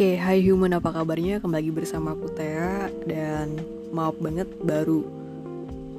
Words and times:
Oke, 0.00 0.16
hai 0.16 0.40
human 0.40 0.72
apa 0.72 0.96
kabarnya? 0.96 1.44
Kembali 1.44 1.68
bersama 1.76 2.16
aku 2.16 2.32
Tea 2.32 2.88
dan 3.04 3.52
maaf 3.92 4.16
banget 4.16 4.48
baru 4.64 5.04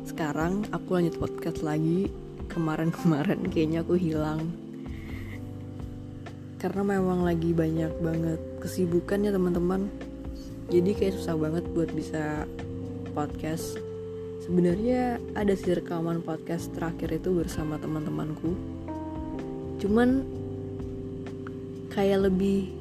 sekarang 0.10 0.66
aku 0.74 0.98
lanjut 0.98 1.22
podcast 1.22 1.62
lagi. 1.62 2.10
Kemarin-kemarin 2.50 3.46
kayaknya 3.54 3.86
aku 3.86 4.02
hilang. 4.02 4.50
Karena 6.58 6.98
memang 6.98 7.22
lagi 7.22 7.54
banyak 7.54 7.94
banget 8.02 8.42
kesibukan 8.66 9.22
ya 9.22 9.38
teman-teman. 9.38 9.86
Jadi 10.74 10.98
kayak 10.98 11.22
susah 11.22 11.38
banget 11.38 11.70
buat 11.70 11.94
bisa 11.94 12.50
podcast. 13.14 13.78
Sebenarnya 14.42 15.22
ada 15.38 15.54
sih 15.54 15.78
rekaman 15.78 16.26
podcast 16.26 16.74
terakhir 16.74 17.22
itu 17.22 17.38
bersama 17.38 17.78
teman-temanku. 17.78 18.58
Cuman 19.78 20.26
kayak 21.94 22.26
lebih 22.26 22.81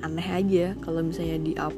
aneh 0.00 0.28
aja 0.28 0.66
kalau 0.80 1.04
misalnya 1.04 1.38
di 1.40 1.52
up. 1.56 1.74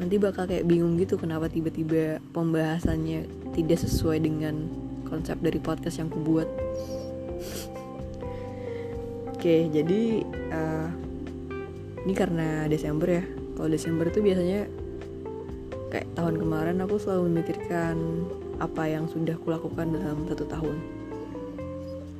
Nanti 0.00 0.18
bakal 0.18 0.50
kayak 0.50 0.66
bingung 0.66 0.98
gitu 0.98 1.16
kenapa 1.16 1.46
tiba-tiba 1.46 2.18
pembahasannya 2.34 3.30
tidak 3.54 3.78
sesuai 3.80 4.18
dengan 4.20 4.66
konsep 5.06 5.38
dari 5.40 5.62
podcast 5.62 6.02
yang 6.02 6.10
kubuat. 6.10 6.48
Oke 9.34 9.70
jadi 9.70 10.24
uh, 10.50 10.88
ini 12.04 12.12
karena 12.12 12.68
Desember 12.68 13.08
ya. 13.08 13.24
Kalau 13.54 13.68
Desember 13.70 14.10
itu 14.10 14.18
biasanya 14.18 14.66
kayak 15.94 16.10
tahun 16.18 16.42
kemarin 16.42 16.82
aku 16.82 16.98
selalu 16.98 17.30
memikirkan 17.30 18.26
apa 18.58 18.90
yang 18.90 19.06
sudah 19.06 19.38
kulakukan 19.40 19.94
dalam 19.94 20.26
satu 20.26 20.44
tahun. 20.50 20.76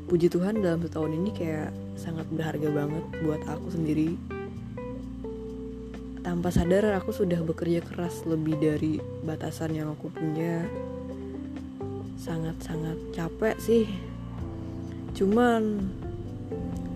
Puji 0.06 0.30
Tuhan 0.30 0.62
dalam 0.62 0.78
satu 0.86 1.02
tahun 1.02 1.18
ini 1.18 1.30
kayak 1.34 1.83
sangat 1.94 2.26
berharga 2.30 2.68
banget 2.70 3.04
buat 3.22 3.42
aku 3.46 3.74
sendiri. 3.74 4.18
Tanpa 6.24 6.48
sadar 6.48 6.88
aku 6.96 7.12
sudah 7.12 7.40
bekerja 7.44 7.84
keras 7.84 8.24
lebih 8.24 8.56
dari 8.56 8.96
batasan 9.22 9.76
yang 9.76 9.92
aku 9.92 10.08
punya. 10.08 10.64
Sangat-sangat 12.16 12.96
capek 13.12 13.56
sih. 13.60 13.84
Cuman 15.12 15.90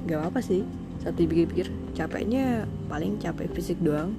gak 0.08 0.32
apa 0.32 0.40
sih. 0.40 0.64
Saat 1.04 1.20
dipikir-pikir 1.20 1.68
capeknya 1.92 2.64
paling 2.88 3.20
capek 3.20 3.52
fisik 3.52 3.76
doang. 3.84 4.16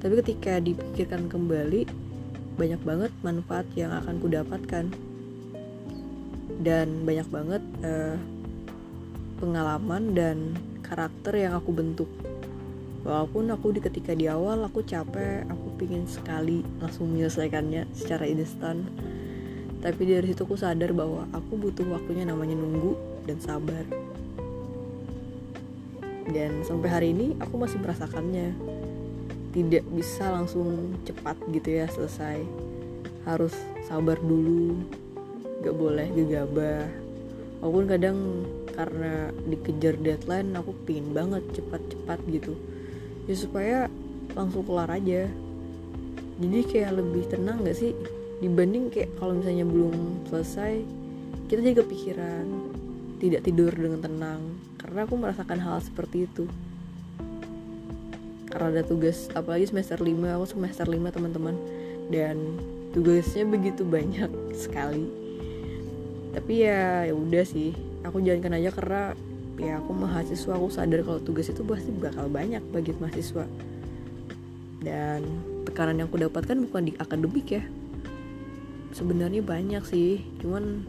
Tapi 0.00 0.20
ketika 0.20 0.60
dipikirkan 0.60 1.28
kembali 1.28 1.88
banyak 2.60 2.80
banget 2.84 3.12
manfaat 3.24 3.64
yang 3.72 3.92
akan 3.96 4.20
kudapatkan 4.20 4.84
dan 6.60 6.86
banyak 7.08 7.28
banget 7.32 7.62
uh, 7.80 8.20
pengalaman 9.40 10.12
dan 10.12 10.54
karakter 10.84 11.40
yang 11.48 11.56
aku 11.56 11.72
bentuk. 11.72 12.10
Walaupun 13.00 13.48
aku 13.48 13.72
di 13.72 13.80
ketika 13.80 14.12
di 14.12 14.28
awal 14.28 14.60
aku 14.68 14.84
capek 14.84 15.48
aku 15.48 15.66
pingin 15.80 16.04
sekali 16.04 16.60
langsung 16.84 17.16
menyelesaikannya 17.16 17.88
secara 17.96 18.28
instan. 18.28 18.84
Tapi 19.80 20.04
dari 20.04 20.28
situ 20.28 20.44
aku 20.44 20.60
sadar 20.60 20.92
bahwa 20.92 21.24
aku 21.32 21.56
butuh 21.56 21.88
waktunya 21.88 22.28
namanya 22.28 22.52
nunggu 22.52 23.00
dan 23.24 23.40
sabar. 23.40 23.88
Dan 26.28 26.60
sampai 26.68 26.88
hari 26.92 27.08
ini 27.16 27.32
aku 27.40 27.56
masih 27.56 27.80
merasakannya. 27.80 28.52
Tidak 29.56 29.88
bisa 29.96 30.28
langsung 30.28 31.00
cepat 31.08 31.40
gitu 31.48 31.80
ya 31.80 31.88
selesai. 31.88 32.44
Harus 33.24 33.56
sabar 33.88 34.20
dulu 34.20 34.76
gak 35.64 35.72
boleh 35.72 36.12
gegabah. 36.12 36.84
Walaupun 37.64 37.84
kadang 37.88 38.18
karena 38.80 39.28
dikejar 39.44 40.00
deadline 40.00 40.56
aku 40.56 40.72
pingin 40.88 41.12
banget 41.12 41.44
cepat-cepat 41.52 42.18
gitu. 42.32 42.56
Ya 43.28 43.34
supaya 43.36 43.78
langsung 44.32 44.64
kelar 44.64 44.88
aja. 44.88 45.28
Jadi 46.40 46.60
kayak 46.64 46.96
lebih 46.96 47.28
tenang 47.28 47.60
gak 47.60 47.76
sih? 47.76 47.92
Dibanding 48.40 48.88
kayak 48.88 49.12
kalau 49.20 49.36
misalnya 49.36 49.68
belum 49.68 50.24
selesai 50.32 50.80
kita 51.52 51.60
juga 51.60 51.84
kepikiran 51.84 52.46
tidak 53.20 53.44
tidur 53.44 53.68
dengan 53.68 54.00
tenang. 54.00 54.40
Karena 54.80 55.04
aku 55.04 55.14
merasakan 55.20 55.60
hal 55.60 55.84
seperti 55.84 56.24
itu. 56.24 56.48
Karena 58.48 58.80
ada 58.80 58.82
tugas 58.82 59.28
apalagi 59.36 59.68
semester 59.68 60.00
5 60.00 60.08
aku 60.40 60.46
semester 60.48 60.88
5 60.88 60.96
teman-teman. 61.12 61.52
Dan 62.08 62.56
tugasnya 62.96 63.44
begitu 63.44 63.84
banyak 63.84 64.32
sekali. 64.64 65.04
Tapi 66.32 66.64
ya 66.64 67.04
ya 67.04 67.12
udah 67.12 67.44
sih 67.44 67.89
aku 68.04 68.24
jalankan 68.24 68.56
aja 68.56 68.70
karena 68.72 69.02
ya 69.60 69.76
aku 69.76 69.92
mahasiswa 69.92 70.56
aku 70.56 70.68
sadar 70.72 71.04
kalau 71.04 71.20
tugas 71.20 71.52
itu 71.52 71.60
pasti 71.66 71.92
bakal 71.92 72.26
banyak 72.32 72.64
bagi 72.72 72.96
mahasiswa. 72.96 73.44
Dan 74.80 75.20
tekanan 75.68 76.00
yang 76.00 76.08
aku 76.08 76.24
dapatkan 76.24 76.56
bukan 76.68 76.82
di 76.88 76.92
akademik 76.96 77.46
ya. 77.60 77.62
Sebenarnya 78.96 79.44
banyak 79.44 79.84
sih 79.86 80.24
cuman 80.40 80.82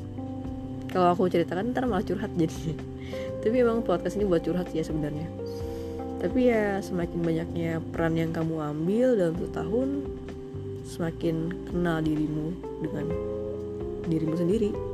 kalau 0.89 1.11
aku 1.15 1.27
ceritakan 1.27 1.75
ntar 1.75 1.87
malah 1.87 2.03
curhat 2.03 2.31
jadi. 2.39 2.75
Tapi 3.43 3.55
emang 3.59 3.83
podcast 3.83 4.15
ini 4.15 4.23
buat 4.23 4.43
curhat 4.43 4.71
ya 4.71 4.83
sebenarnya. 4.83 5.27
Tapi 6.21 6.53
ya 6.53 6.79
semakin 6.79 7.19
banyaknya 7.25 7.71
peran 7.91 8.13
yang 8.13 8.31
kamu 8.31 8.61
ambil 8.61 9.17
dalam 9.17 9.33
satu 9.41 9.49
tahun 9.51 9.89
semakin 10.85 11.35
kenal 11.71 11.97
dirimu 12.03 12.53
dengan 12.83 13.05
dirimu 14.05 14.35
sendiri 14.37 14.90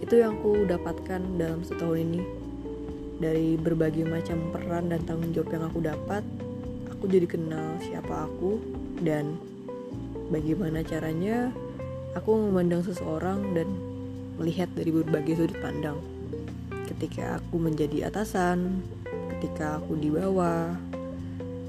itu 0.00 0.20
yang 0.20 0.40
aku 0.40 0.64
dapatkan 0.64 1.20
dalam 1.36 1.60
setahun 1.60 2.00
ini. 2.00 2.22
Dari 3.20 3.60
berbagai 3.60 4.08
macam 4.08 4.40
peran 4.48 4.88
dan 4.88 5.04
tanggung 5.04 5.36
jawab 5.36 5.52
yang 5.52 5.64
aku 5.68 5.78
dapat 5.84 6.24
aku 7.00 7.08
jadi 7.08 7.24
kenal 7.24 7.80
siapa 7.80 8.28
aku 8.28 8.60
dan 9.00 9.40
bagaimana 10.28 10.84
caranya 10.84 11.48
aku 12.12 12.36
memandang 12.36 12.84
seseorang 12.84 13.56
dan 13.56 13.72
melihat 14.36 14.68
dari 14.76 14.92
berbagai 14.92 15.40
sudut 15.40 15.56
pandang. 15.64 15.96
Ketika 16.84 17.40
aku 17.40 17.56
menjadi 17.56 18.12
atasan 18.12 18.84
ketika 19.40 19.80
aku 19.80 19.96
di 19.96 20.12
bawah 20.12 20.76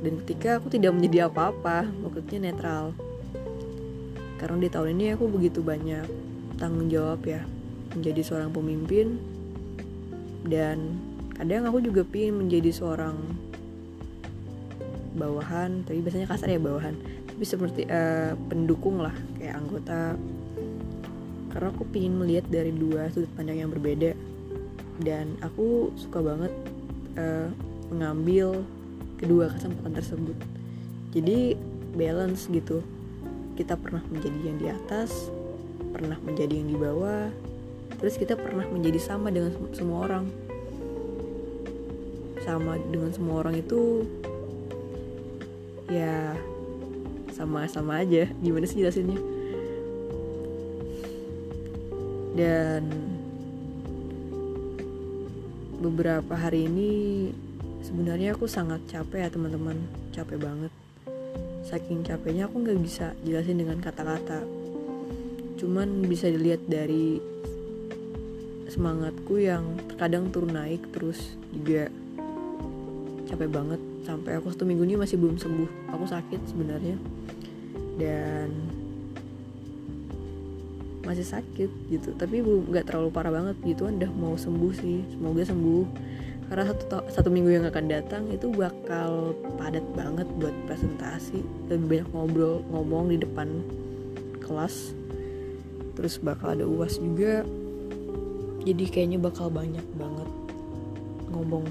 dan 0.04 0.14
ketika 0.28 0.60
aku 0.60 0.68
tidak 0.68 0.92
menjadi 1.00 1.32
apa-apa 1.32 1.88
maksudnya 1.88 2.52
netral. 2.52 2.92
Karena 4.36 4.68
di 4.68 4.70
tahun 4.72 5.00
ini 5.00 5.16
aku 5.16 5.32
begitu 5.32 5.64
banyak 5.64 6.04
tanggung 6.60 6.92
jawab 6.92 7.24
ya 7.24 7.40
menjadi 7.96 8.22
seorang 8.24 8.52
pemimpin 8.52 9.20
dan 10.48 10.98
kadang 11.36 11.70
aku 11.70 11.82
juga 11.82 12.02
pingin 12.06 12.38
menjadi 12.38 12.70
seorang 12.74 13.18
bawahan 15.16 15.84
tapi 15.84 16.00
biasanya 16.00 16.28
kasar 16.30 16.56
ya 16.56 16.60
bawahan. 16.62 16.96
Tapi 17.28 17.44
seperti 17.44 17.82
uh, 17.90 18.38
pendukung 18.48 19.02
lah 19.02 19.14
kayak 19.40 19.56
anggota. 19.60 20.16
Karena 21.52 21.68
aku 21.68 21.84
pingin 21.92 22.16
melihat 22.16 22.48
dari 22.48 22.72
dua 22.72 23.12
sudut 23.12 23.28
pandang 23.36 23.60
yang 23.60 23.72
berbeda. 23.72 24.16
Dan 25.02 25.36
aku 25.42 25.92
suka 25.98 26.22
banget 26.24 26.54
uh, 27.20 27.50
mengambil 27.92 28.64
kedua 29.20 29.52
kesempatan 29.52 29.94
tersebut. 29.98 30.38
Jadi 31.12 31.60
balance 31.98 32.48
gitu. 32.48 32.80
Kita 33.60 33.76
pernah 33.76 34.02
menjadi 34.08 34.40
yang 34.48 34.58
di 34.58 34.68
atas 34.72 35.28
pernah 35.92 36.16
menjadi 36.24 36.56
yang 36.56 36.72
di 36.72 36.78
bawah 36.80 37.28
terus 38.02 38.18
kita 38.18 38.34
pernah 38.34 38.66
menjadi 38.66 38.98
sama 38.98 39.30
dengan 39.30 39.54
semua 39.78 40.10
orang. 40.10 40.26
Sama 42.42 42.82
dengan 42.90 43.14
semua 43.14 43.46
orang 43.46 43.62
itu 43.62 44.10
ya 45.86 46.34
sama-sama 47.38 48.02
aja. 48.02 48.26
Gimana 48.42 48.66
sih 48.66 48.82
jelasinnya? 48.82 49.22
Dan 52.34 52.90
beberapa 55.78 56.34
hari 56.34 56.66
ini 56.66 56.92
sebenarnya 57.86 58.34
aku 58.34 58.50
sangat 58.50 58.82
capek 58.90 59.26
ya 59.26 59.30
teman-teman. 59.30 59.78
Capek 60.10 60.42
banget. 60.42 60.74
Saking 61.62 62.02
capeknya 62.02 62.50
aku 62.50 62.66
nggak 62.66 62.82
bisa 62.82 63.14
jelasin 63.22 63.62
dengan 63.62 63.78
kata-kata. 63.78 64.42
Cuman 65.62 66.02
bisa 66.10 66.26
dilihat 66.26 66.66
dari 66.66 67.22
semangatku 68.72 69.36
yang 69.36 69.76
terkadang 69.92 70.32
turun 70.32 70.56
naik 70.56 70.80
terus 70.96 71.36
juga 71.52 71.92
capek 73.28 73.52
banget. 73.52 73.82
Sampai 74.08 74.40
aku 74.40 74.50
satu 74.52 74.64
minggu 74.64 74.88
ini 74.88 74.96
masih 74.96 75.20
belum 75.20 75.36
sembuh. 75.36 75.92
Aku 75.92 76.08
sakit 76.08 76.40
sebenarnya. 76.48 76.96
Dan 78.00 78.50
masih 81.04 81.28
sakit 81.28 81.70
gitu. 81.92 82.16
Tapi 82.16 82.40
belum 82.40 82.72
nggak 82.72 82.88
terlalu 82.88 83.12
parah 83.12 83.36
banget. 83.36 83.60
Gitu 83.64 83.84
kan 83.84 84.00
udah 84.00 84.12
mau 84.16 84.36
sembuh 84.40 84.72
sih. 84.72 85.04
Semoga 85.12 85.44
sembuh. 85.44 85.86
Karena 86.52 86.68
satu 86.68 87.08
satu 87.08 87.30
minggu 87.32 87.52
yang 87.52 87.66
akan 87.68 87.86
datang 87.88 88.24
itu 88.32 88.52
bakal 88.52 89.36
padat 89.60 89.84
banget 89.96 90.28
buat 90.40 90.56
presentasi. 90.68 91.44
Lebih 91.68 91.88
banyak 91.88 92.08
ngobrol 92.12 92.64
ngomong 92.72 93.12
di 93.12 93.20
depan 93.20 93.48
kelas. 94.44 94.96
Terus 95.96 96.20
bakal 96.20 96.56
ada 96.60 96.66
uas 96.68 97.00
juga 97.00 97.44
jadi 98.62 98.84
kayaknya 98.90 99.18
bakal 99.18 99.50
banyak 99.50 99.84
banget 99.98 100.30
ngomong 101.34 101.66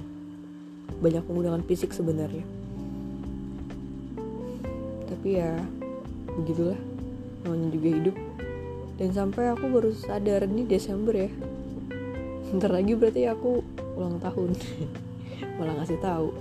banyak 1.01 1.23
penggunaan 1.25 1.65
fisik 1.65 1.95
sebenarnya. 1.95 2.45
Tapi 5.07 5.29
ya 5.39 5.57
begitulah. 6.35 6.77
Namanya 7.47 7.69
juga 7.73 7.89
hidup. 7.89 8.17
Dan 9.01 9.11
sampai 9.17 9.49
aku 9.55 9.65
baru 9.71 9.91
sadar 9.97 10.45
ini 10.45 10.69
Desember 10.69 11.17
ya. 11.17 11.31
Ntar 12.53 12.75
lagi 12.75 12.93
berarti 12.99 13.25
aku 13.31 13.65
ulang 13.97 14.21
tahun. 14.21 14.53
Malah 15.57 15.81
ngasih 15.81 15.99
tahu. 16.05 16.35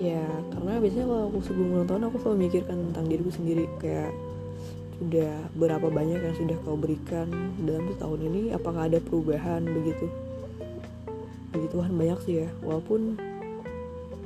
Ya 0.00 0.24
karena 0.52 0.80
biasanya 0.80 1.06
kalau 1.08 1.24
aku 1.28 1.38
sebelum 1.44 1.68
ulang 1.76 1.88
tahun 1.88 2.02
aku 2.08 2.16
selalu 2.22 2.36
mikirkan 2.48 2.76
tentang 2.90 3.04
diriku 3.12 3.30
sendiri. 3.34 3.68
Kayak 3.76 4.14
sudah 4.96 5.52
berapa 5.52 5.92
banyak 5.92 6.20
yang 6.24 6.36
sudah 6.36 6.56
kau 6.64 6.76
berikan 6.76 7.28
dalam 7.60 7.92
tahun 8.00 8.20
ini? 8.32 8.42
Apakah 8.56 8.88
ada 8.88 8.96
perubahan 9.00 9.64
begitu? 9.64 10.08
Begitu 11.52 11.76
Tuhan 11.76 11.92
banyak 11.92 12.18
sih 12.24 12.34
ya. 12.44 12.48
Walaupun 12.64 13.20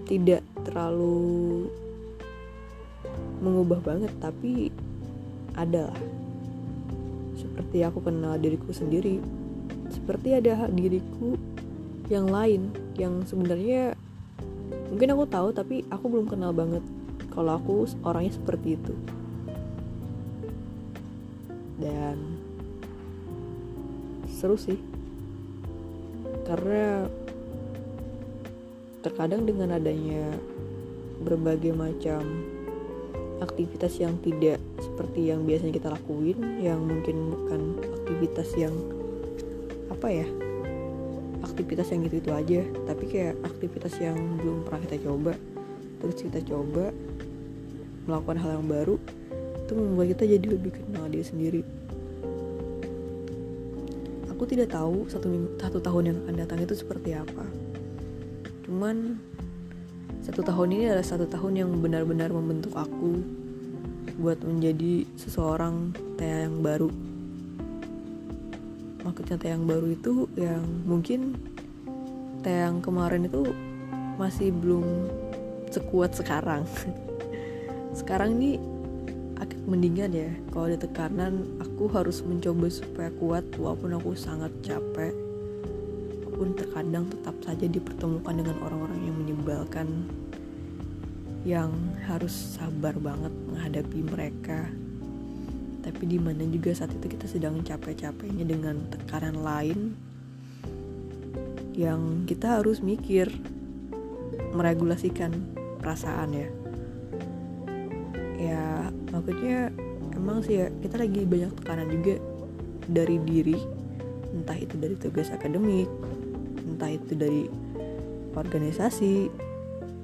tidak 0.06 0.42
terlalu 0.66 1.70
mengubah 3.40 3.80
banget 3.80 4.12
tapi 4.20 4.68
ada 5.56 5.90
seperti 7.34 7.82
aku 7.86 8.04
kenal 8.04 8.36
diriku 8.36 8.74
sendiri 8.74 9.22
seperti 9.88 10.36
ada 10.36 10.68
diriku 10.70 11.34
yang 12.12 12.28
lain 12.28 12.74
yang 12.98 13.22
sebenarnya 13.24 13.96
mungkin 14.92 15.14
aku 15.14 15.24
tahu 15.30 15.48
tapi 15.54 15.86
aku 15.88 16.04
belum 16.10 16.26
kenal 16.28 16.52
banget 16.52 16.82
kalau 17.32 17.56
aku 17.56 17.86
orangnya 18.02 18.34
seperti 18.36 18.76
itu 18.76 18.94
dan 21.80 22.16
seru 24.28 24.54
sih. 24.54 24.78
Karena 26.44 27.08
terkadang 29.00 29.48
dengan 29.48 29.80
adanya 29.80 30.36
berbagai 31.24 31.72
macam 31.72 32.20
aktivitas 33.40 33.96
yang 33.96 34.16
tidak 34.20 34.60
seperti 34.80 35.32
yang 35.32 35.48
biasanya 35.48 35.72
kita 35.72 35.88
lakuin 35.88 36.36
yang 36.60 36.84
mungkin 36.84 37.32
bukan 37.32 37.60
aktivitas 38.04 38.52
yang 38.56 38.72
apa 39.88 40.08
ya 40.12 40.28
aktivitas 41.40 41.92
yang 41.92 42.04
gitu-gitu 42.04 42.30
aja 42.32 42.60
tapi 42.84 43.04
kayak 43.08 43.36
aktivitas 43.44 43.96
yang 43.96 44.16
belum 44.40 44.68
pernah 44.68 44.80
kita 44.84 44.96
coba 45.08 45.32
terus 46.00 46.16
kita 46.20 46.40
coba 46.44 46.92
melakukan 48.04 48.38
hal 48.40 48.50
yang 48.60 48.68
baru 48.68 48.96
itu 49.70 49.78
membuat 49.78 50.10
kita 50.18 50.26
jadi 50.26 50.46
lebih 50.50 50.74
kenal 50.74 51.06
diri 51.06 51.22
sendiri. 51.22 51.62
Aku 54.34 54.42
tidak 54.50 54.74
tahu 54.74 55.06
satu 55.06 55.30
minggu 55.30 55.62
satu 55.62 55.78
tahun 55.78 56.10
yang 56.10 56.16
akan 56.26 56.34
datang 56.42 56.58
itu 56.58 56.74
seperti 56.74 57.14
apa. 57.14 57.46
Cuman 58.66 59.14
satu 60.26 60.42
tahun 60.42 60.74
ini 60.74 60.90
adalah 60.90 61.06
satu 61.06 61.30
tahun 61.30 61.62
yang 61.62 61.70
benar-benar 61.78 62.34
membentuk 62.34 62.74
aku 62.74 63.22
buat 64.18 64.42
menjadi 64.42 65.06
seseorang 65.14 65.94
Tea 66.18 66.50
yang 66.50 66.66
baru. 66.66 66.90
Maksudnya 69.06 69.38
Tea 69.38 69.54
yang 69.54 69.70
baru 69.70 69.86
itu 69.94 70.26
yang 70.34 70.66
mungkin 70.82 71.38
Tea 72.42 72.66
yang 72.66 72.82
kemarin 72.82 73.30
itu 73.30 73.54
masih 74.18 74.50
belum 74.50 74.82
sekuat 75.70 76.18
sekarang. 76.18 76.66
Sekarang 78.00 78.38
ini 78.38 78.69
mendingan 79.70 80.10
ya. 80.10 80.30
Kalau 80.50 80.66
ada 80.66 80.78
tekanan 80.82 81.46
aku 81.62 81.86
harus 81.94 82.26
mencoba 82.26 82.66
supaya 82.66 83.14
kuat 83.22 83.46
walaupun 83.54 83.94
aku 83.94 84.18
sangat 84.18 84.50
capek. 84.66 85.14
Walaupun 86.26 86.58
terkadang 86.58 87.06
tetap 87.06 87.36
saja 87.46 87.70
dipertemukan 87.70 88.34
dengan 88.34 88.56
orang-orang 88.66 89.00
yang 89.06 89.16
menyebalkan 89.16 89.88
yang 91.46 91.72
harus 92.04 92.34
sabar 92.58 92.92
banget 92.98 93.32
menghadapi 93.48 94.00
mereka. 94.04 94.68
Tapi 95.80 96.02
di 96.04 96.18
mana 96.20 96.44
juga 96.44 96.76
saat 96.76 96.92
itu 96.92 97.06
kita 97.08 97.24
sedang 97.24 97.64
capek-capeknya 97.64 98.44
dengan 98.44 98.84
tekanan 98.92 99.40
lain 99.40 99.96
yang 101.72 102.28
kita 102.28 102.60
harus 102.60 102.84
mikir 102.84 103.32
meregulasikan 104.52 105.32
perasaan 105.80 106.36
ya. 106.36 106.48
Ya 108.40 108.79
maksudnya 109.20 109.68
emang 110.16 110.40
sih 110.40 110.64
ya 110.64 110.72
kita 110.80 110.96
lagi 110.96 111.28
banyak 111.28 111.52
tekanan 111.60 111.88
juga 111.92 112.16
dari 112.88 113.20
diri. 113.20 113.58
Entah 114.32 114.56
itu 114.56 114.74
dari 114.80 114.96
tugas 114.96 115.28
akademik 115.28 115.90
entah 116.70 116.96
itu 116.96 117.12
dari 117.12 117.44
organisasi 118.32 119.28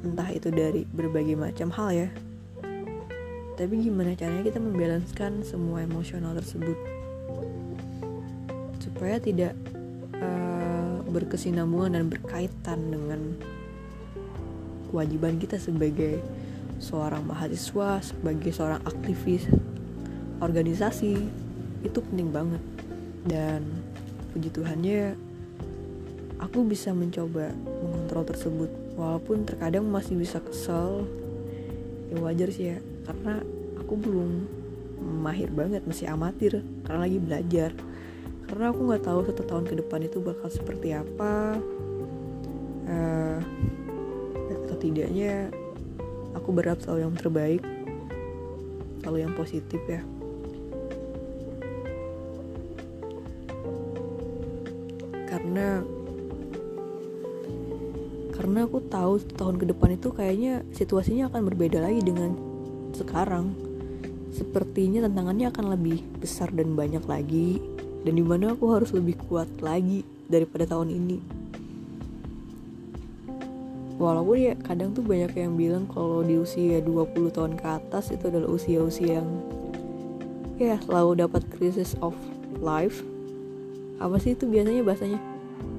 entah 0.05 0.29
itu 0.29 0.53
dari 0.53 0.85
berbagai 0.85 1.33
macam 1.41 1.73
hal 1.73 1.89
ya. 1.95 2.09
Tapi 3.57 3.81
gimana 3.81 4.13
caranya 4.13 4.45
kita 4.45 4.61
membalanskan 4.61 5.41
semua 5.41 5.81
emosional 5.81 6.37
tersebut? 6.37 6.77
Supaya 8.85 9.17
tidak 9.17 9.57
uh, 10.21 11.01
berkesinambungan 11.09 11.97
dan 11.97 12.05
berkaitan 12.12 12.93
dengan 12.93 13.21
kewajiban 14.93 15.41
kita 15.41 15.57
sebagai 15.57 16.21
seorang 16.76 17.25
mahasiswa 17.25 18.05
sebagai 18.05 18.52
seorang 18.52 18.81
aktivis 18.84 19.49
organisasi 20.40 21.17
itu 21.84 21.99
penting 22.12 22.28
banget. 22.32 22.62
Dan 23.26 23.67
puji 24.32 24.52
Tuhannya 24.52 25.17
aku 26.38 26.62
bisa 26.69 26.93
mencoba 26.93 27.52
mengontrol 27.82 28.25
tersebut. 28.26 28.70
Walaupun 28.96 29.44
terkadang 29.44 29.84
masih 29.88 30.17
bisa 30.17 30.40
kesel 30.40 31.05
ya 32.12 32.17
wajar 32.20 32.49
sih 32.52 32.76
ya. 32.76 32.78
Karena 33.05 33.40
aku 33.81 33.94
belum 33.96 34.31
mahir 35.23 35.52
banget 35.52 35.84
masih 35.84 36.11
amatir 36.11 36.64
karena 36.84 37.00
lagi 37.06 37.19
belajar. 37.20 37.70
Karena 38.46 38.70
aku 38.70 38.81
nggak 38.87 39.05
tahu 39.05 39.20
satu 39.26 39.43
tahun 39.43 39.64
ke 39.67 39.75
depan 39.82 40.00
itu 40.06 40.23
bakal 40.23 40.46
seperti 40.46 40.94
apa 40.94 41.58
uh, 42.87 43.38
atau 44.55 44.76
tidaknya 44.78 45.50
aku 46.37 46.53
berharap 46.53 46.85
selalu 46.85 47.09
yang 47.09 47.17
terbaik 47.17 47.62
selalu 49.06 49.23
yang 49.23 49.38
positif 49.38 49.79
ya. 49.87 50.03
Karena 55.31 55.87
karena 58.35 58.66
aku 58.66 58.83
tahu 58.90 59.23
tahun 59.38 59.62
ke 59.62 59.64
depan 59.71 59.95
itu 59.95 60.09
kayaknya 60.11 60.66
situasinya 60.75 61.31
akan 61.31 61.47
berbeda 61.47 61.78
lagi 61.78 62.02
dengan 62.02 62.35
sekarang. 62.99 63.55
Sepertinya 64.35 65.07
tantangannya 65.07 65.55
akan 65.55 65.78
lebih 65.78 66.02
besar 66.19 66.50
dan 66.50 66.75
banyak 66.75 67.07
lagi 67.07 67.62
dan 68.02 68.19
di 68.19 68.26
mana 68.26 68.59
aku 68.59 68.75
harus 68.75 68.90
lebih 68.90 69.14
kuat 69.31 69.49
lagi 69.62 70.02
daripada 70.26 70.66
tahun 70.66 70.90
ini 70.90 71.46
walaupun 73.97 74.37
ya 74.37 74.55
kadang 74.61 74.93
tuh 74.93 75.00
banyak 75.00 75.33
yang 75.33 75.57
bilang 75.57 75.85
kalau 75.88 76.21
di 76.21 76.37
usia 76.37 76.85
20 76.85 77.33
tahun 77.33 77.53
ke 77.57 77.67
atas 77.67 78.12
itu 78.12 78.29
adalah 78.29 78.53
usia-usia 78.53 79.21
yang 79.21 79.29
ya 80.61 80.76
selalu 80.85 81.25
dapat 81.25 81.43
crisis 81.53 81.97
of 82.05 82.12
life. 82.61 83.00
Apa 83.97 84.21
sih 84.21 84.37
itu 84.37 84.45
biasanya 84.45 84.85
bahasanya? 84.85 85.21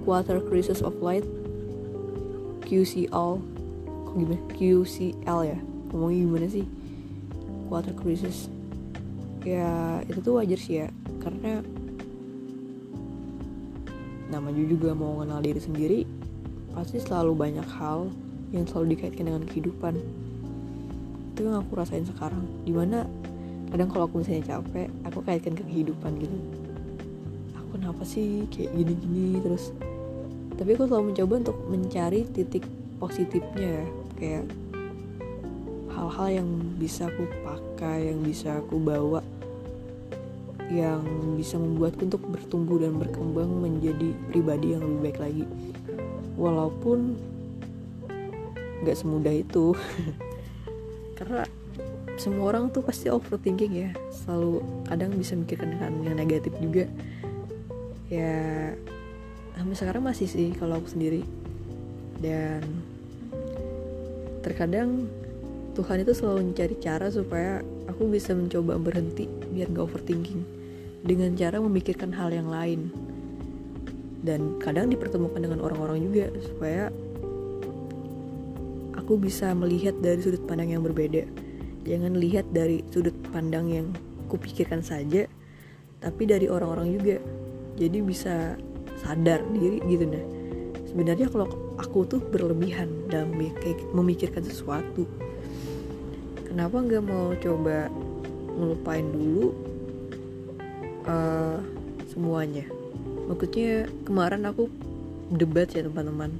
Quarter 0.05 0.41
crisis 0.49 0.81
of 0.81 0.97
life. 0.97 1.25
QCL 2.65 3.39
kok 4.03 4.15
gimana? 4.17 4.41
QCL 4.57 5.39
ya? 5.45 5.57
Ngomongnya 5.93 6.19
gimana 6.25 6.47
sih? 6.49 6.65
Quarter 7.69 7.93
crisis. 8.01 8.49
Ya 9.45 10.01
itu 10.09 10.19
tuh 10.25 10.41
wajar 10.41 10.57
sih 10.57 10.81
ya 10.83 10.87
karena 11.21 11.61
namanya 14.27 14.63
juga 14.67 14.91
mau 14.91 15.23
kenal 15.23 15.39
diri 15.39 15.61
sendiri 15.61 15.99
pasti 16.77 17.01
selalu 17.01 17.33
banyak 17.33 17.65
hal 17.81 18.13
yang 18.53 18.69
selalu 18.69 18.93
dikaitkan 18.93 19.25
dengan 19.25 19.43
kehidupan. 19.49 19.97
Itu 21.33 21.49
yang 21.49 21.65
aku 21.65 21.73
rasain 21.73 22.05
sekarang. 22.05 22.45
Di 22.61 22.69
mana 22.69 23.09
kadang 23.73 23.89
kalau 23.89 24.05
aku 24.05 24.21
misalnya 24.21 24.45
capek 24.45 24.85
aku 25.01 25.25
kaitkan 25.25 25.57
ke 25.57 25.65
kehidupan 25.65 26.21
gitu. 26.21 26.37
Aku 27.57 27.81
kenapa 27.81 28.05
sih 28.05 28.45
kayak 28.53 28.77
gini-gini? 28.77 29.41
Terus 29.41 29.73
tapi 30.53 30.77
aku 30.77 30.85
selalu 30.85 31.17
mencoba 31.17 31.33
untuk 31.49 31.57
mencari 31.65 32.21
titik 32.29 32.63
positifnya 33.01 33.81
ya. 33.81 33.85
Kayak 34.17 34.45
hal-hal 35.97 36.45
yang 36.45 36.49
bisa 36.77 37.09
aku 37.09 37.25
pakai 37.41 38.13
yang 38.13 38.21
bisa 38.21 38.61
aku 38.61 38.77
bawa 38.77 39.25
yang 40.67 40.99
bisa 41.39 41.55
membuatku 41.55 42.05
untuk 42.05 42.21
bertumbuh 42.27 42.77
dan 42.77 42.99
berkembang 42.99 43.49
menjadi 43.65 44.11
pribadi 44.29 44.75
yang 44.75 44.83
lebih 44.83 44.99
baik 44.99 45.19
lagi 45.23 45.43
walaupun 46.37 47.17
nggak 48.85 48.97
semudah 48.97 49.33
itu. 49.33 49.73
Karena 51.17 51.43
semua 52.17 52.53
orang 52.53 52.69
tuh 52.69 52.85
pasti 52.85 53.09
overthinking 53.09 53.73
ya. 53.73 53.89
Selalu 54.13 54.61
kadang 54.85 55.11
bisa 55.17 55.33
mikirkan 55.33 55.73
dengan 55.73 55.93
yang 56.05 56.15
negatif 56.15 56.53
juga. 56.61 56.85
Ya 58.07 58.71
sampai 59.57 59.75
sekarang 59.75 60.05
masih 60.05 60.29
sih 60.29 60.53
kalau 60.53 60.77
aku 60.77 60.93
sendiri. 60.93 61.25
Dan 62.21 62.61
terkadang 64.45 65.09
Tuhan 65.73 66.01
itu 66.01 66.13
selalu 66.17 66.53
mencari 66.53 66.75
cara 66.81 67.09
supaya 67.13 67.61
aku 67.85 68.09
bisa 68.09 68.33
mencoba 68.33 68.81
berhenti 68.81 69.29
biar 69.53 69.69
gak 69.73 69.85
overthinking. 69.89 70.41
Dengan 71.05 71.37
cara 71.37 71.61
memikirkan 71.61 72.13
hal 72.13 72.33
yang 72.33 72.49
lain 72.49 72.89
dan 74.25 74.57
kadang 74.57 74.89
dipertemukan 74.89 75.37
dengan 75.37 75.59
orang-orang 75.61 76.01
juga 76.09 76.25
supaya 76.41 76.89
aku 78.97 79.19
bisa 79.21 79.53
melihat 79.53 79.93
dari 80.01 80.19
sudut 80.19 80.41
pandang 80.49 80.73
yang 80.73 80.81
berbeda. 80.81 81.23
Jangan 81.85 82.19
lihat 82.19 82.49
dari 82.51 82.83
sudut 82.91 83.15
pandang 83.31 83.71
yang 83.71 83.87
kupikirkan 84.27 84.81
saja 84.81 85.29
tapi 86.01 86.25
dari 86.25 86.49
orang-orang 86.49 86.97
juga. 86.97 87.17
Jadi 87.77 87.97
bisa 88.01 88.57
sadar 88.97 89.45
diri 89.53 89.77
gitu 89.85 90.09
nah 90.09 90.25
sebenarnya 90.89 91.29
kalau 91.29 91.45
aku 91.77 92.09
tuh 92.09 92.17
berlebihan 92.17 92.89
dalam 93.05 93.37
memikirkan 93.93 94.41
sesuatu. 94.41 95.05
Kenapa 96.41 96.81
nggak 96.81 97.03
mau 97.05 97.37
coba 97.37 97.85
ngelupain 98.57 99.05
dulu 99.13 99.53
uh, 101.05 101.61
semuanya 102.09 102.76
maksudnya 103.27 103.91
kemarin 104.07 104.47
aku 104.47 104.71
debat 105.35 105.67
ya 105.69 105.83
teman-teman. 105.83 106.31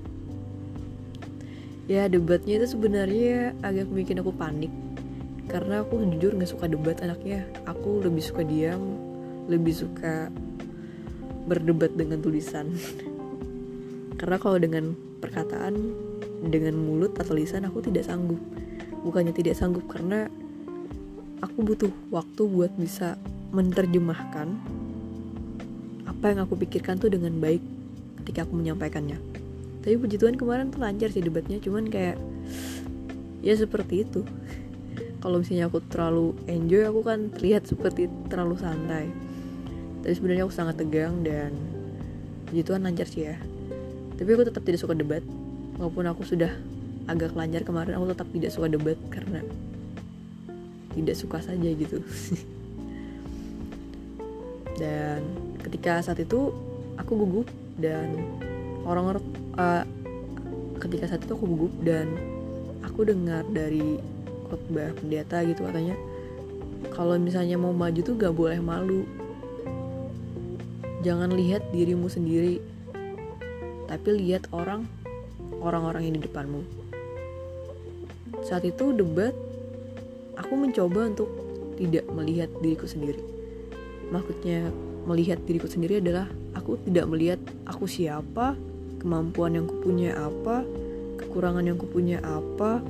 Ya 1.87 2.07
debatnya 2.11 2.59
itu 2.63 2.75
sebenarnya 2.75 3.55
agak 3.63 3.87
bikin 3.91 4.19
aku 4.23 4.31
panik. 4.35 4.71
Karena 5.47 5.83
aku 5.83 6.03
jujur 6.03 6.35
nggak 6.35 6.51
suka 6.51 6.67
debat 6.67 6.99
anaknya. 6.99 7.47
Aku 7.67 8.03
lebih 8.03 8.23
suka 8.23 8.43
diam 8.43 8.99
lebih 9.47 9.71
suka 9.71 10.27
berdebat 11.47 11.95
dengan 11.95 12.19
tulisan. 12.19 12.67
Karena 14.19 14.35
kalau 14.35 14.59
dengan 14.59 14.91
perkataan 15.23 15.73
dengan 16.43 16.75
mulut 16.77 17.15
atau 17.17 17.33
lisan 17.33 17.65
aku 17.65 17.81
tidak 17.81 18.05
sanggup. 18.05 18.39
Bukannya 19.01 19.31
tidak 19.31 19.55
sanggup 19.55 19.87
karena 19.87 20.27
aku 21.39 21.63
butuh 21.63 21.91
waktu 22.11 22.43
buat 22.49 22.73
bisa 22.75 23.15
menerjemahkan 23.55 24.57
apa 26.17 26.33
yang 26.33 26.49
aku 26.49 26.57
pikirkan 26.57 26.97
tuh 26.97 27.13
dengan 27.13 27.29
baik 27.37 27.61
ketika 28.25 28.49
aku 28.49 28.57
menyampaikannya. 28.57 29.21
Tapi 29.85 30.01
puji 30.01 30.17
Tuhan 30.17 30.33
kemarin 30.33 30.73
tuh 30.73 30.81
lancar 30.81 31.13
sih 31.13 31.21
debatnya 31.21 31.61
cuman 31.61 31.93
kayak 31.93 32.17
ya 33.45 33.53
seperti 33.53 34.01
itu. 34.01 34.25
Kalau 35.21 35.45
misalnya 35.45 35.69
aku 35.69 35.77
terlalu 35.85 36.33
enjoy 36.49 36.89
aku 36.89 37.05
kan 37.05 37.29
terlihat 37.37 37.69
seperti 37.69 38.09
terlalu 38.33 38.57
santai. 38.57 39.13
Tapi 40.01 40.13
sebenarnya 40.17 40.49
aku 40.49 40.55
sangat 40.57 40.81
tegang 40.81 41.21
dan 41.21 41.53
puji 42.49 42.65
Tuhan 42.65 42.81
lancar 42.81 43.05
sih 43.05 43.29
ya. 43.29 43.37
Tapi 44.17 44.29
aku 44.33 44.49
tetap 44.49 44.65
tidak 44.65 44.81
suka 44.81 44.97
debat 44.97 45.21
walaupun 45.77 46.09
aku 46.09 46.25
sudah 46.25 46.49
agak 47.05 47.37
lancar 47.37 47.61
kemarin 47.61 47.93
aku 47.93 48.09
tetap 48.09 48.27
tidak 48.33 48.51
suka 48.51 48.67
debat 48.73 48.97
karena 49.13 49.45
tidak 50.97 51.13
suka 51.13 51.45
saja 51.45 51.69
gitu. 51.77 52.01
Dan 54.81 55.46
ketika 55.67 55.99
saat 55.99 56.23
itu 56.23 56.55
aku 56.95 57.11
gugup 57.13 57.47
dan 57.77 58.15
orang-orang 58.87 59.23
uh, 59.59 59.83
ketika 60.79 61.11
saat 61.11 61.21
itu 61.27 61.35
aku 61.35 61.45
gugup 61.45 61.73
dan 61.83 62.07
aku 62.81 63.03
dengar 63.03 63.43
dari 63.51 63.99
khotbah 64.47 64.95
pendeta 64.97 65.43
gitu 65.43 65.67
katanya 65.67 65.93
kalau 66.95 67.19
misalnya 67.19 67.59
mau 67.59 67.75
maju 67.75 67.99
tuh 67.99 68.15
gak 68.15 68.31
boleh 68.33 68.63
malu 68.63 69.03
jangan 71.03 71.29
lihat 71.35 71.61
dirimu 71.75 72.07
sendiri 72.07 72.63
tapi 73.85 74.09
lihat 74.15 74.47
orang 74.55 74.87
orang-orang 75.61 76.07
yang 76.07 76.15
di 76.17 76.23
depanmu 76.25 76.63
saat 78.47 78.63
itu 78.63 78.95
debat, 78.95 79.35
aku 80.39 80.55
mencoba 80.55 81.11
untuk 81.11 81.27
tidak 81.75 82.07
melihat 82.15 82.47
diriku 82.63 82.87
sendiri. 82.87 83.19
Maksudnya 84.07 84.71
melihat 85.07 85.39
diriku 85.47 85.71
sendiri 85.71 86.03
adalah 86.03 86.27
aku 86.53 86.75
tidak 86.83 87.07
melihat 87.07 87.39
aku 87.63 87.87
siapa, 87.87 88.59
kemampuan 88.99 89.55
yang 89.55 89.65
kupunya 89.65 90.11
apa, 90.19 90.67
kekurangan 91.17 91.63
yang 91.63 91.79
kupunya 91.79 92.19
apa, 92.21 92.83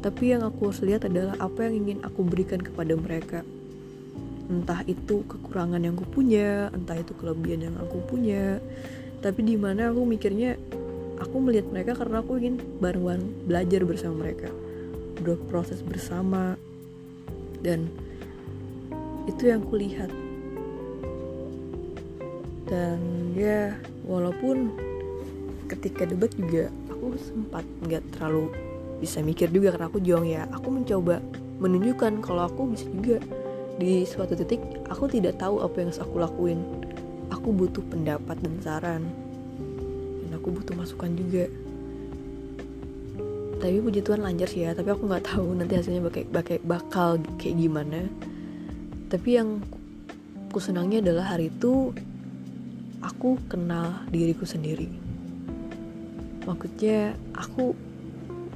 tapi 0.00 0.32
yang 0.32 0.44
aku 0.44 0.72
harus 0.72 0.80
lihat 0.80 1.04
adalah 1.04 1.36
apa 1.36 1.68
yang 1.68 1.84
ingin 1.84 1.98
aku 2.00 2.24
berikan 2.24 2.64
kepada 2.64 2.96
mereka. 2.96 3.40
Entah 4.48 4.80
itu 4.88 5.24
kekurangan 5.28 5.80
yang 5.80 5.96
kupunya, 5.96 6.72
entah 6.72 6.96
itu 6.96 7.12
kelebihan 7.16 7.72
yang 7.72 7.76
aku 7.80 8.00
punya, 8.08 8.60
tapi 9.24 9.40
di 9.40 9.56
mana 9.56 9.88
aku 9.88 10.04
mikirnya 10.04 10.56
aku 11.20 11.40
melihat 11.40 11.68
mereka 11.72 11.92
karena 11.96 12.20
aku 12.20 12.36
ingin 12.36 12.60
bareng-bareng 12.80 13.48
belajar 13.48 13.80
bersama 13.88 14.28
mereka. 14.28 14.52
Berproses 15.24 15.80
bersama. 15.80 16.60
Dan 17.64 17.88
itu 19.24 19.48
yang 19.48 19.64
kulihat 19.64 20.12
dan 22.64 22.98
ya 23.36 23.76
walaupun 24.08 24.72
ketika 25.68 26.08
debat 26.08 26.32
juga 26.36 26.72
aku 26.88 27.16
sempat 27.20 27.64
nggak 27.84 28.04
terlalu 28.16 28.48
bisa 29.04 29.20
mikir 29.20 29.52
juga 29.52 29.76
karena 29.76 29.86
aku 29.92 30.00
juang 30.00 30.24
ya. 30.24 30.48
Aku 30.56 30.72
mencoba 30.72 31.20
menunjukkan 31.60 32.24
kalau 32.24 32.48
aku 32.48 32.72
bisa 32.72 32.88
juga. 32.88 33.20
Di 33.74 34.06
suatu 34.06 34.38
titik 34.38 34.62
aku 34.86 35.10
tidak 35.10 35.36
tahu 35.36 35.60
apa 35.60 35.76
yang 35.82 35.92
harus 35.92 36.00
aku 36.00 36.16
lakuin. 36.22 36.64
Aku 37.28 37.52
butuh 37.52 37.84
pendapat 37.90 38.40
dan 38.40 38.54
saran. 38.64 39.02
Dan 40.24 40.30
aku 40.32 40.54
butuh 40.54 40.72
masukan 40.72 41.12
juga. 41.12 41.44
Tapi 43.60 43.80
puji 43.80 44.00
Tuhan 44.00 44.24
lancar 44.24 44.48
sih 44.48 44.64
ya. 44.64 44.72
Tapi 44.72 44.88
aku 44.88 45.04
nggak 45.04 45.24
tahu 45.28 45.46
nanti 45.52 45.74
hasilnya 45.76 46.00
bakal, 46.00 46.24
bakal, 46.32 46.56
bakal 46.64 47.10
kayak 47.36 47.56
gimana. 47.60 48.08
Tapi 49.10 49.28
yang 49.36 49.60
aku 50.48 50.62
senangnya 50.62 51.02
adalah 51.02 51.36
hari 51.36 51.50
itu 51.50 51.92
aku 53.04 53.36
kenal 53.52 54.00
diriku 54.08 54.48
sendiri. 54.48 54.88
Maksudnya 56.48 57.12
aku 57.36 57.76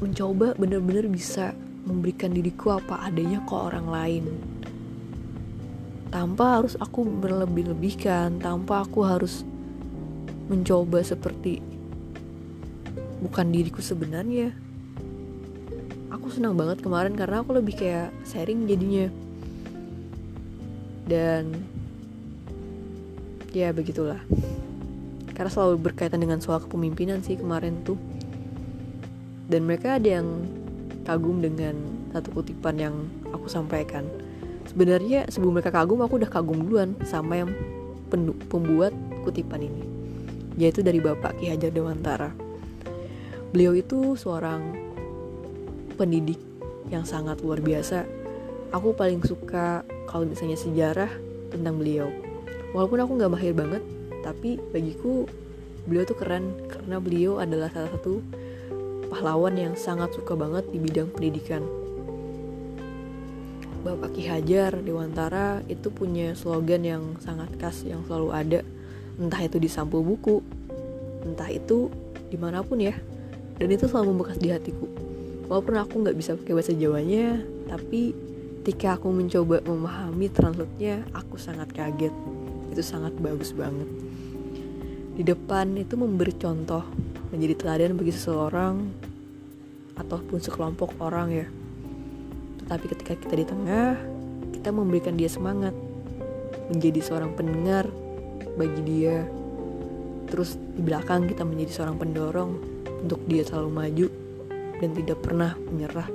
mencoba 0.01 0.57
bener-bener 0.57 1.05
bisa 1.09 1.53
memberikan 1.85 2.33
diriku 2.33 2.77
apa 2.77 3.05
adanya 3.05 3.45
ke 3.45 3.53
orang 3.53 3.87
lain. 3.89 4.25
Tanpa 6.09 6.61
harus 6.61 6.73
aku 6.81 7.05
berlebih-lebihkan 7.05 8.41
tanpa 8.41 8.85
aku 8.85 9.05
harus 9.05 9.45
mencoba 10.49 11.05
seperti 11.05 11.61
bukan 13.21 13.53
diriku 13.53 13.85
sebenarnya. 13.85 14.53
Aku 16.09 16.33
senang 16.33 16.57
banget 16.57 16.81
kemarin 16.81 17.13
karena 17.13 17.45
aku 17.45 17.57
lebih 17.57 17.77
kayak 17.77 18.09
sharing 18.25 18.65
jadinya. 18.65 19.13
Dan 21.09 21.57
ya 23.53 23.73
begitulah. 23.73 24.21
Karena 25.33 25.51
selalu 25.55 25.79
berkaitan 25.91 26.19
dengan 26.19 26.43
soal 26.43 26.59
kepemimpinan 26.65 27.23
sih 27.23 27.39
kemarin 27.39 27.79
tuh. 27.87 27.97
Dan 29.49 29.65
mereka 29.65 29.97
ada 29.97 30.21
yang 30.21 30.45
kagum 31.07 31.41
dengan 31.41 31.79
satu 32.13 32.35
kutipan 32.35 32.77
yang 32.77 32.95
aku 33.33 33.49
sampaikan. 33.49 34.05
Sebenarnya 34.69 35.25
sebelum 35.33 35.57
mereka 35.57 35.73
kagum 35.73 36.05
aku 36.05 36.21
udah 36.21 36.29
kagum 36.29 36.69
duluan 36.69 36.93
sama 37.07 37.41
yang 37.41 37.51
pembuat 38.53 38.93
kutipan 39.25 39.65
ini. 39.65 39.83
Yaitu 40.59 40.85
dari 40.85 41.01
Bapak 41.01 41.39
Ki 41.39 41.49
Hajar 41.49 41.73
Dewantara. 41.73 42.35
Beliau 43.55 43.73
itu 43.73 44.19
seorang 44.19 44.61
pendidik 45.97 46.37
yang 46.93 47.09
sangat 47.09 47.41
luar 47.41 47.65
biasa. 47.65 48.05
Aku 48.75 48.93
paling 48.93 49.25
suka 49.25 49.87
kalau 50.05 50.29
misalnya 50.29 50.61
sejarah 50.61 51.09
tentang 51.49 51.81
beliau. 51.81 52.28
Walaupun 52.77 53.01
aku 53.01 53.13
nggak 53.17 53.33
mahir 53.33 53.55
banget, 53.57 53.83
tapi 54.21 54.61
bagiku 54.73 55.25
beliau 55.89 56.05
tuh 56.05 56.19
keren 56.21 56.53
karena 56.69 57.01
beliau 57.01 57.41
adalah 57.41 57.73
salah 57.73 57.89
satu 57.97 58.21
pahlawan 59.09 59.57
yang 59.57 59.73
sangat 59.73 60.13
suka 60.13 60.37
banget 60.37 60.69
di 60.69 60.79
bidang 60.79 61.09
pendidikan. 61.09 61.65
Bapak 63.81 64.13
Ki 64.13 64.29
Hajar 64.29 64.85
Dewantara 64.85 65.65
itu 65.71 65.89
punya 65.89 66.37
slogan 66.37 66.85
yang 66.85 67.03
sangat 67.25 67.49
khas 67.57 67.89
yang 67.89 68.05
selalu 68.05 68.29
ada. 68.37 68.61
Entah 69.17 69.41
itu 69.41 69.57
di 69.57 69.71
sampul 69.71 70.05
buku 70.05 70.45
entah 71.25 71.51
itu 71.51 71.89
di 72.29 72.37
mana 72.37 72.61
pun 72.61 72.79
ya. 72.85 72.93
Dan 73.57 73.73
itu 73.73 73.89
selalu 73.89 74.15
membekas 74.15 74.39
di 74.39 74.53
hatiku. 74.53 74.87
Walaupun 75.49 75.75
aku 75.81 75.95
nggak 76.05 76.17
bisa 76.21 76.37
pakai 76.37 76.53
bahasa 76.53 76.77
Jawanya 76.77 77.41
tapi 77.65 78.13
ketika 78.69 79.01
aku 79.01 79.09
mencoba 79.09 79.65
memahami 79.65 80.29
translate-nya 80.29 81.09
aku 81.17 81.41
sangat 81.41 81.73
kaget 81.73 82.13
itu 82.73 82.83
sangat 82.85 83.17
bagus 83.19 83.53
banget. 83.57 83.89
Di 85.19 85.27
depan 85.27 85.75
itu 85.75 85.99
memberi 85.99 86.31
contoh 86.39 86.87
menjadi 87.35 87.55
teladan 87.59 87.99
bagi 87.99 88.15
seseorang 88.15 88.75
ataupun 89.99 90.39
sekelompok 90.39 90.95
orang 91.03 91.29
ya. 91.35 91.47
Tetapi 92.63 92.85
ketika 92.95 93.13
kita 93.19 93.35
di 93.35 93.47
tengah 93.49 93.99
kita 94.55 94.71
memberikan 94.71 95.19
dia 95.19 95.27
semangat 95.27 95.75
menjadi 96.71 97.01
seorang 97.03 97.35
pendengar 97.35 97.89
bagi 98.55 98.81
dia. 98.87 99.27
Terus 100.29 100.55
di 100.55 100.85
belakang 100.85 101.27
kita 101.27 101.43
menjadi 101.43 101.73
seorang 101.83 101.97
pendorong 101.97 102.51
untuk 103.03 103.23
dia 103.27 103.43
selalu 103.47 103.71
maju 103.73 104.07
dan 104.79 104.91
tidak 104.95 105.19
pernah 105.23 105.53
menyerah. 105.59 106.11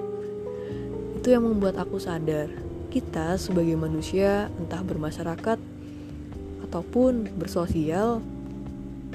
itu 1.24 1.32
yang 1.32 1.48
membuat 1.48 1.80
aku 1.80 2.04
sadar 2.04 2.52
kita 2.92 3.40
sebagai 3.40 3.80
manusia 3.80 4.52
entah 4.60 4.84
bermasyarakat 4.84 5.56
ataupun 6.74 7.38
bersosial 7.38 8.18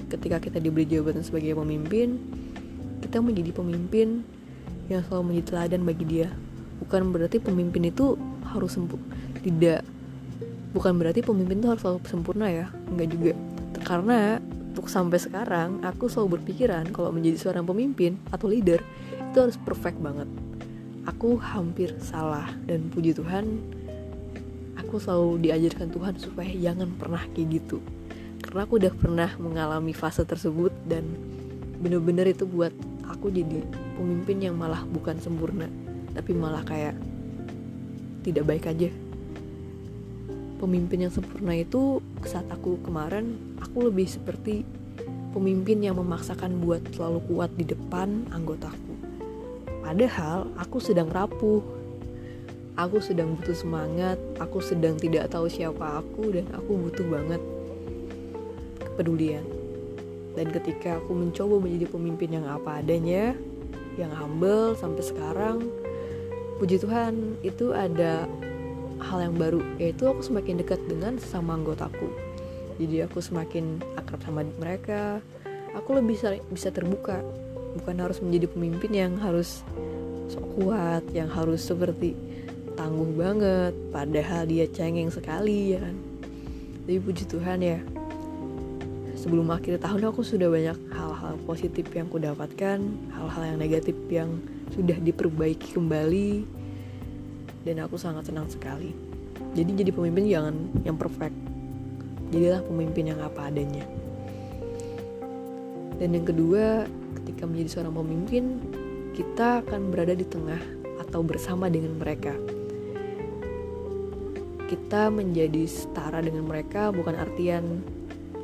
ketika 0.07 0.39
kita 0.39 0.63
diberi 0.63 0.87
jabatan 0.87 1.27
sebagai 1.27 1.59
pemimpin 1.59 2.23
kita 3.03 3.19
menjadi 3.19 3.51
pemimpin 3.51 4.23
yang 4.87 5.03
selalu 5.11 5.35
menjadi 5.35 5.47
teladan 5.51 5.83
bagi 5.83 6.05
dia. 6.07 6.31
Bukan 6.79 7.11
berarti 7.11 7.43
pemimpin 7.43 7.91
itu 7.91 8.15
harus 8.47 8.79
sempu 8.79 8.95
tidak. 9.43 9.83
Bukan 10.71 11.03
berarti 11.03 11.19
pemimpin 11.19 11.59
itu 11.59 11.67
harus 11.67 11.83
selalu 11.83 11.99
sempurna 12.07 12.47
ya 12.47 12.71
enggak 12.95 13.11
juga. 13.11 13.33
Karena 13.83 14.39
untuk 14.39 14.87
sampai 14.87 15.19
sekarang 15.19 15.83
aku 15.83 16.07
selalu 16.07 16.39
berpikiran 16.39 16.87
kalau 16.95 17.11
menjadi 17.11 17.43
seorang 17.43 17.67
pemimpin 17.67 18.23
atau 18.31 18.47
leader 18.47 18.79
itu 19.35 19.39
harus 19.43 19.59
perfect 19.59 19.99
banget. 19.99 20.31
Aku 21.11 21.43
hampir 21.43 21.99
salah 21.99 22.47
dan 22.71 22.87
puji 22.95 23.19
Tuhan 23.19 23.59
aku 24.89 24.97
selalu 24.97 25.45
diajarkan 25.45 25.93
Tuhan 25.93 26.15
supaya 26.17 26.49
jangan 26.49 26.89
pernah 26.97 27.21
kayak 27.37 27.61
gitu 27.61 27.85
karena 28.41 28.65
aku 28.65 28.81
udah 28.81 28.93
pernah 28.97 29.31
mengalami 29.37 29.93
fase 29.93 30.25
tersebut 30.25 30.73
dan 30.89 31.05
bener-bener 31.85 32.33
itu 32.33 32.49
buat 32.49 32.73
aku 33.05 33.29
jadi 33.29 33.61
pemimpin 34.01 34.41
yang 34.41 34.57
malah 34.57 34.89
bukan 34.89 35.21
sempurna 35.21 35.69
tapi 36.17 36.33
malah 36.33 36.65
kayak 36.65 36.97
tidak 38.25 38.49
baik 38.49 38.65
aja 38.65 38.89
pemimpin 40.57 41.05
yang 41.05 41.13
sempurna 41.13 41.53
itu 41.53 42.01
saat 42.25 42.49
aku 42.49 42.81
kemarin 42.81 43.37
aku 43.61 43.93
lebih 43.93 44.09
seperti 44.09 44.65
pemimpin 45.37 45.85
yang 45.85 46.01
memaksakan 46.01 46.65
buat 46.65 46.81
selalu 46.97 47.21
kuat 47.29 47.53
di 47.61 47.69
depan 47.69 48.25
anggotaku 48.33 48.89
Padahal 49.89 50.53
aku 50.61 50.85
sedang 50.85 51.09
rapuh. 51.09 51.65
Aku 52.79 53.03
sedang 53.03 53.35
butuh 53.35 53.59
semangat, 53.59 54.23
aku 54.39 54.63
sedang 54.63 54.95
tidak 54.95 55.35
tahu 55.35 55.51
siapa 55.51 55.99
aku 55.99 56.31
dan 56.31 56.47
aku 56.55 56.79
butuh 56.79 57.03
banget 57.11 57.43
kepedulian. 58.79 59.43
Dan 60.39 60.55
ketika 60.55 61.03
aku 61.03 61.11
mencoba 61.11 61.59
menjadi 61.59 61.91
pemimpin 61.91 62.39
yang 62.39 62.47
apa 62.47 62.79
adanya, 62.79 63.35
yang 63.99 64.15
humble 64.15 64.79
sampai 64.79 65.03
sekarang, 65.03 65.67
puji 66.63 66.79
Tuhan 66.79 67.43
itu 67.43 67.75
ada 67.75 68.31
hal 69.03 69.27
yang 69.27 69.35
baru, 69.35 69.59
yaitu 69.83 70.07
aku 70.07 70.23
semakin 70.23 70.63
dekat 70.63 70.79
dengan 70.87 71.19
sesama 71.19 71.59
anggotaku. 71.59 72.07
Jadi 72.79 73.03
aku 73.03 73.19
semakin 73.19 73.83
akrab 73.99 74.23
sama 74.23 74.47
mereka, 74.55 75.19
aku 75.75 75.99
lebih 75.99 76.15
bisa 76.55 76.71
terbuka 76.71 77.27
bukan 77.75 77.99
harus 77.99 78.23
menjadi 78.23 78.47
pemimpin 78.55 78.95
yang 78.95 79.19
harus 79.19 79.67
sok 80.31 80.47
kuat 80.61 81.03
yang 81.11 81.27
harus 81.27 81.65
seperti 81.65 82.28
tangguh 82.79 83.11
banget 83.19 83.75
padahal 83.91 84.47
dia 84.47 84.71
cengeng 84.71 85.11
sekali 85.11 85.75
ya 85.75 85.83
kan? 85.83 85.97
Tapi 86.87 87.03
puji 87.03 87.27
Tuhan 87.27 87.59
ya 87.59 87.83
sebelum 89.19 89.51
akhir 89.51 89.83
tahun 89.83 90.15
aku 90.15 90.23
sudah 90.23 90.47
banyak 90.47 90.79
hal-hal 90.95 91.35
positif 91.43 91.91
yang 91.91 92.07
ku 92.07 92.23
dapatkan 92.23 92.79
hal-hal 93.11 93.43
yang 93.43 93.59
negatif 93.59 93.99
yang 94.07 94.39
sudah 94.71 94.95
diperbaiki 94.95 95.75
kembali 95.75 96.47
dan 97.67 97.83
aku 97.83 97.99
sangat 97.99 98.31
senang 98.31 98.47
sekali. 98.47 98.95
Jadi 99.59 99.83
jadi 99.85 99.91
pemimpin 99.91 100.31
jangan 100.31 100.55
yang 100.87 100.95
perfect. 100.95 101.35
Jadilah 102.31 102.63
pemimpin 102.63 103.11
yang 103.11 103.19
apa 103.19 103.51
adanya. 103.51 103.83
Dan 105.99 106.15
yang 106.15 106.23
kedua 106.23 106.87
ketika 107.19 107.43
menjadi 107.43 107.69
seorang 107.75 107.95
pemimpin, 107.99 108.45
kita 109.19 109.67
akan 109.67 109.91
berada 109.91 110.15
di 110.15 110.23
tengah 110.23 110.63
atau 111.03 111.27
bersama 111.27 111.67
dengan 111.67 111.99
mereka. 111.99 112.39
Kita 114.69 115.09
menjadi 115.09 115.65
setara 115.65 116.21
dengan 116.21 116.45
mereka 116.45 116.93
bukan 116.93 117.17
artian 117.17 117.81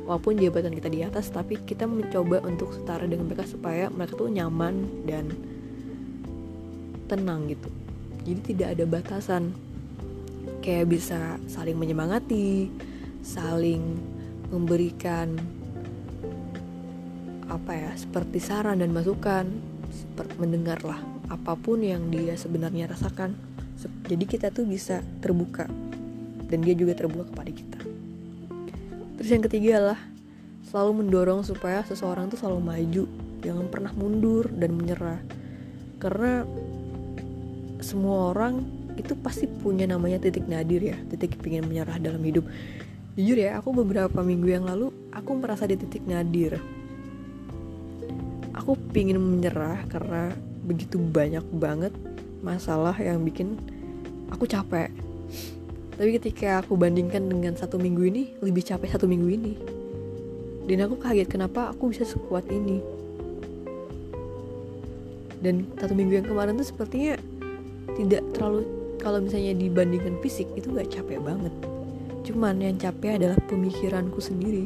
walaupun 0.09 0.41
jabatan 0.41 0.73
kita 0.73 0.89
di 0.89 1.01
atas 1.05 1.29
tapi 1.29 1.57
kita 1.61 1.85
mencoba 1.85 2.41
untuk 2.45 2.73
setara 2.73 3.05
dengan 3.05 3.29
mereka 3.29 3.45
supaya 3.45 3.89
mereka 3.93 4.17
tuh 4.17 4.33
nyaman 4.33 5.05
dan 5.05 5.29
tenang 7.05 7.45
gitu. 7.49 7.69
Jadi 8.25 8.39
tidak 8.53 8.67
ada 8.73 8.83
batasan. 8.89 9.53
Kayak 10.65 10.97
bisa 10.97 11.37
saling 11.45 11.77
menyemangati, 11.77 12.73
saling 13.21 13.81
memberikan 14.49 15.37
apa 17.45 17.77
ya 17.77 17.91
seperti 17.93 18.41
saran 18.41 18.81
dan 18.81 18.89
masukan 18.89 19.45
seperti 19.93 20.33
mendengarlah 20.41 20.97
apa 21.29 21.53
pun 21.53 21.81
yang 21.81 22.09
dia 22.09 22.33
sebenarnya 22.33 22.89
rasakan 22.89 23.37
jadi 24.09 24.25
kita 24.25 24.47
tuh 24.49 24.65
bisa 24.65 25.05
terbuka 25.21 25.69
dan 26.55 26.63
dia 26.63 26.71
juga 26.71 26.95
terbuka 26.95 27.27
kepada 27.35 27.51
kita. 27.51 27.79
Terus 29.19 29.29
yang 29.35 29.43
ketiga 29.43 29.75
lah 29.91 29.99
selalu 30.71 31.03
mendorong 31.03 31.43
supaya 31.43 31.83
seseorang 31.83 32.31
tuh 32.31 32.39
selalu 32.39 32.63
maju 32.63 33.03
jangan 33.43 33.67
pernah 33.67 33.91
mundur 33.91 34.47
dan 34.55 34.71
menyerah. 34.71 35.19
Karena 35.99 36.47
semua 37.83 38.31
orang 38.31 38.63
itu 38.95 39.11
pasti 39.19 39.51
punya 39.51 39.83
namanya 39.83 40.23
titik 40.23 40.47
nadir 40.47 40.79
ya 40.79 40.95
titik 41.11 41.35
ingin 41.43 41.67
menyerah 41.67 41.99
dalam 41.99 42.23
hidup. 42.23 42.47
Jujur 43.19 43.35
ya 43.35 43.59
aku 43.59 43.75
beberapa 43.75 44.23
minggu 44.23 44.47
yang 44.47 44.63
lalu 44.63 44.95
aku 45.11 45.35
merasa 45.35 45.67
di 45.67 45.75
titik 45.75 46.07
nadir. 46.07 46.55
Aku 48.55 48.79
pingin 48.95 49.19
menyerah 49.19 49.83
karena 49.91 50.31
begitu 50.63 50.95
banyak 50.95 51.43
banget 51.59 51.91
masalah 52.39 52.95
yang 52.95 53.19
bikin 53.27 53.59
aku 54.31 54.47
capek 54.47 54.87
tapi 55.95 56.09
ketika 56.19 56.59
aku 56.63 56.75
bandingkan 56.75 57.27
dengan 57.31 57.55
satu 57.55 57.79
minggu 57.79 58.03
ini 58.07 58.23
lebih 58.43 58.63
capek 58.63 58.95
satu 58.95 59.07
minggu 59.07 59.29
ini. 59.31 59.53
Dan 60.65 60.83
aku 60.83 60.97
kaget 60.99 61.29
kenapa 61.29 61.71
aku 61.71 61.93
bisa 61.93 62.03
sekuat 62.03 62.45
ini. 62.51 62.83
Dan 65.39 65.69
satu 65.77 65.93
minggu 65.93 66.19
yang 66.19 66.27
kemarin 66.27 66.57
tuh 66.57 66.67
sepertinya 66.67 67.15
tidak 67.95 68.25
terlalu 68.33 68.65
kalau 68.97 69.21
misalnya 69.21 69.53
dibandingkan 69.53 70.17
fisik 70.25 70.49
itu 70.57 70.73
gak 70.73 70.89
capek 70.89 71.21
banget. 71.21 71.53
Cuman 72.25 72.57
yang 72.57 72.75
capek 72.81 73.21
adalah 73.21 73.37
pemikiranku 73.45 74.17
sendiri. 74.17 74.65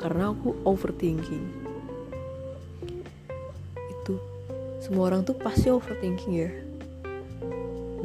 Karena 0.00 0.32
aku 0.32 0.56
overthinking. 0.64 1.68
Semua 4.88 5.12
orang 5.12 5.20
tuh 5.20 5.36
pasti 5.36 5.68
overthinking 5.68 6.32
ya. 6.32 6.48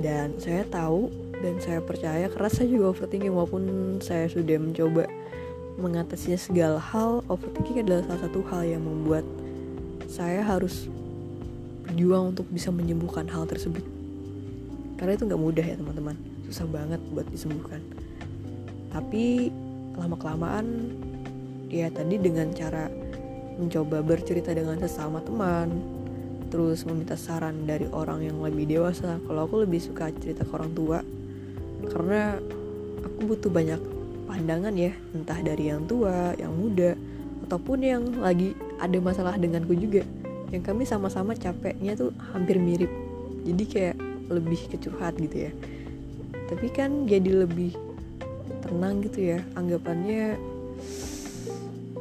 Dan 0.04 0.36
saya 0.36 0.68
tahu 0.68 1.08
dan 1.44 1.60
saya 1.60 1.84
percaya 1.84 2.32
karena 2.32 2.48
saya 2.48 2.72
juga 2.72 2.96
overthinking 2.96 3.36
walaupun 3.36 3.64
saya 4.00 4.32
sudah 4.32 4.56
mencoba 4.56 5.04
mengatasinya 5.76 6.40
segala 6.40 6.80
hal 6.80 7.20
overthinking 7.28 7.84
adalah 7.84 8.08
salah 8.08 8.22
satu 8.24 8.40
hal 8.48 8.64
yang 8.64 8.80
membuat 8.80 9.28
saya 10.08 10.40
harus 10.40 10.88
berjuang 11.84 12.32
untuk 12.32 12.48
bisa 12.48 12.72
menyembuhkan 12.72 13.28
hal 13.28 13.44
tersebut. 13.44 13.84
Karena 14.96 15.20
itu 15.20 15.28
nggak 15.28 15.42
mudah 15.42 15.66
ya 15.66 15.76
teman-teman. 15.76 16.16
Susah 16.48 16.64
banget 16.70 17.02
buat 17.12 17.28
disembuhkan. 17.28 17.84
Tapi 18.94 19.52
lama 20.00 20.16
kelamaan 20.16 20.96
ya 21.68 21.92
tadi 21.92 22.22
dengan 22.22 22.54
cara 22.56 22.88
mencoba 23.60 24.00
bercerita 24.06 24.54
dengan 24.56 24.80
sesama 24.80 25.22
teman 25.22 25.70
terus 26.50 26.86
meminta 26.86 27.18
saran 27.18 27.66
dari 27.66 27.90
orang 27.90 28.22
yang 28.22 28.38
lebih 28.40 28.70
dewasa. 28.70 29.18
Kalau 29.26 29.50
aku 29.50 29.66
lebih 29.66 29.82
suka 29.82 30.14
cerita 30.22 30.46
ke 30.46 30.54
orang 30.54 30.72
tua 30.78 31.02
karena 31.92 32.38
aku 33.04 33.36
butuh 33.36 33.52
banyak 33.52 33.82
pandangan 34.28 34.74
ya 34.74 34.92
entah 35.14 35.40
dari 35.46 35.70
yang 35.70 35.86
tua 35.86 36.34
yang 36.40 36.56
muda 36.56 36.98
ataupun 37.46 37.86
yang 37.86 38.04
lagi 38.18 38.58
ada 38.82 38.98
masalah 38.98 39.38
denganku 39.38 39.78
juga. 39.78 40.02
Yang 40.50 40.64
kami 40.70 40.84
sama-sama 40.86 41.34
capeknya 41.34 41.98
tuh 41.98 42.14
hampir 42.34 42.58
mirip. 42.58 42.90
Jadi 43.44 43.64
kayak 43.68 43.96
lebih 44.32 44.60
kecurhat 44.72 45.18
gitu 45.22 45.50
ya. 45.50 45.52
Tapi 46.50 46.68
kan 46.74 47.06
jadi 47.06 47.46
lebih 47.46 47.76
tenang 48.64 49.04
gitu 49.04 49.36
ya 49.36 49.40
anggapannya 49.60 50.40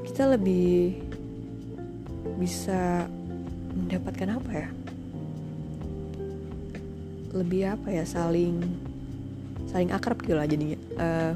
kita 0.09 0.37
lebih 0.39 1.01
bisa 2.37 3.09
mendapatkan 3.73 4.41
apa 4.41 4.51
ya? 4.53 4.69
Lebih 7.33 7.63
apa 7.77 7.89
ya 7.89 8.05
saling 8.05 8.61
saling 9.73 9.91
akrab 9.91 10.21
gitu 10.21 10.37
lah 10.37 10.45
jadinya. 10.45 10.79
Uh, 11.01 11.33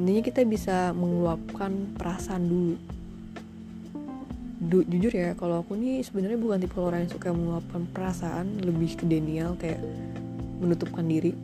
intinya 0.00 0.22
kita 0.24 0.40
bisa 0.48 0.76
mengeluapkan 0.96 1.92
perasaan 1.94 2.48
dulu. 2.48 2.76
Du 4.56 4.80
jujur 4.88 5.12
ya 5.12 5.36
kalau 5.36 5.60
aku 5.60 5.76
nih 5.76 6.00
sebenarnya 6.00 6.40
bukan 6.40 6.58
tipe 6.64 6.80
orang 6.80 7.04
yang 7.04 7.12
suka 7.12 7.28
mengeluapkan 7.30 7.84
perasaan 7.92 8.64
lebih 8.64 8.96
ke 8.96 9.04
Daniel 9.04 9.52
kayak 9.60 9.78
menutupkan 10.58 11.04
diri. 11.04 11.36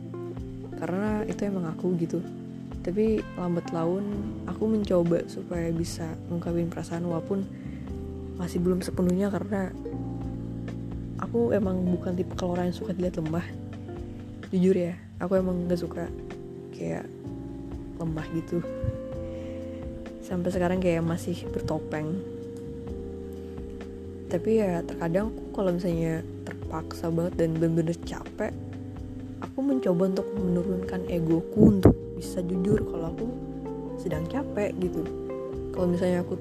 Karena 0.81 1.21
itu 1.29 1.45
emang 1.45 1.69
aku 1.69 1.93
gitu. 2.01 2.19
Tapi 2.83 3.23
lambat 3.37 3.71
laun 3.71 4.03
aku 4.49 4.67
mencoba 4.67 5.23
supaya 5.29 5.69
bisa 5.71 6.09
mengungkapin 6.27 6.67
perasaan 6.67 7.05
walaupun 7.07 7.45
masih 8.35 8.59
belum 8.59 8.81
sepenuhnya 8.81 9.29
karena 9.29 9.69
aku 11.21 11.53
emang 11.55 11.79
bukan 11.85 12.17
tipe 12.17 12.33
kalau 12.35 12.57
orang 12.57 12.73
yang 12.73 12.77
suka 12.77 12.91
dilihat 12.91 13.21
lemah 13.21 13.45
jujur 14.51 14.75
ya 14.75 14.93
aku 15.17 15.37
emang 15.37 15.65
gak 15.69 15.81
suka 15.81 16.05
kayak 16.73 17.05
lemah 18.01 18.27
gitu. 18.33 18.61
Sampai 20.23 20.49
sekarang 20.49 20.79
kayak 20.79 21.03
masih 21.05 21.35
bertopeng. 21.51 22.17
Tapi 24.31 24.49
ya 24.57 24.81
terkadang 24.81 25.29
aku 25.29 25.43
kalau 25.53 25.77
misalnya 25.77 26.25
terpaksa 26.41 27.13
banget 27.13 27.33
dan 27.37 27.49
bener-bener 27.59 27.93
capek 28.01 28.49
aku 29.43 29.59
mencoba 29.61 30.09
untuk 30.09 30.27
menurunkan 30.33 31.01
egoku 31.11 31.77
untuk 31.77 31.93
bisa 32.17 32.41
jujur 32.41 32.81
kalau 32.81 33.13
aku 33.13 33.27
sedang 34.01 34.25
capek 34.25 34.73
gitu. 34.81 35.05
Kalau 35.75 35.87
misalnya 35.91 36.25
aku 36.25 36.39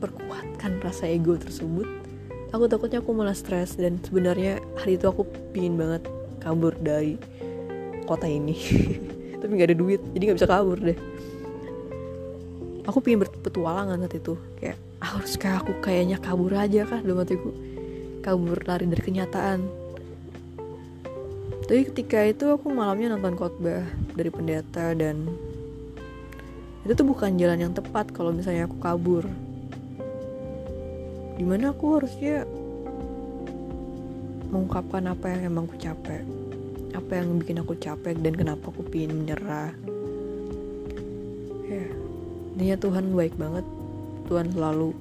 perkuatkan 0.00 0.80
rasa 0.80 1.06
ego 1.10 1.36
tersebut 1.36 1.84
aku 2.52 2.68
takutnya 2.68 3.00
aku 3.00 3.16
malah 3.16 3.32
stres 3.32 3.80
dan 3.80 3.96
sebenarnya 4.04 4.60
hari 4.76 5.00
itu 5.00 5.08
aku 5.08 5.24
pingin 5.56 5.80
banget 5.80 6.04
kabur 6.44 6.76
dari 6.76 7.16
kota 8.12 8.28
ini. 8.28 8.52
Tapi 9.40 9.50
nggak 9.56 9.68
ada 9.72 9.78
duit 9.78 10.00
jadi 10.12 10.22
nggak 10.28 10.38
bisa 10.38 10.50
kabur 10.50 10.78
deh. 10.78 10.98
Aku 12.84 12.98
pingin 13.00 13.24
berpetualangan 13.24 14.04
saat 14.04 14.14
itu. 14.20 14.34
Kayak 14.60 14.78
harus 15.02 15.32
kayak 15.40 15.64
aku 15.64 15.72
kayaknya 15.82 16.16
kabur 16.20 16.52
aja 16.54 16.86
kan 16.86 17.02
dalam 17.02 17.24
hatiku 17.24 17.50
kabur 18.22 18.60
lari 18.68 18.86
dari 18.86 19.02
kenyataan. 19.02 19.60
Tapi 21.62 21.88
ketika 21.88 22.20
itu 22.26 22.52
aku 22.52 22.68
malamnya 22.68 23.16
nonton 23.16 23.34
khotbah 23.34 23.86
dari 24.12 24.28
pendeta 24.28 24.92
dan 24.92 25.24
itu 26.82 26.92
tuh 26.92 27.06
bukan 27.06 27.38
jalan 27.38 27.70
yang 27.70 27.72
tepat 27.72 28.10
kalau 28.12 28.30
misalnya 28.34 28.68
aku 28.68 28.76
kabur. 28.78 29.24
Di 31.38 31.44
mana 31.48 31.72
aku 31.72 31.98
harusnya 31.98 32.44
mengungkapkan 34.52 35.08
apa 35.08 35.32
yang 35.32 35.48
emang 35.48 35.64
aku 35.64 35.80
capek 35.80 36.41
apa 36.92 37.12
yang 37.18 37.40
bikin 37.40 37.60
aku 37.60 37.76
capek 37.80 38.16
dan 38.20 38.36
kenapa 38.36 38.68
aku 38.68 38.84
pingin 38.86 39.24
menyerah? 39.24 39.72
Ya 41.68 42.02
Intinya 42.52 42.76
Tuhan 42.76 43.04
baik 43.16 43.34
banget. 43.40 43.64
Tuhan 44.28 44.52
selalu 44.52 44.92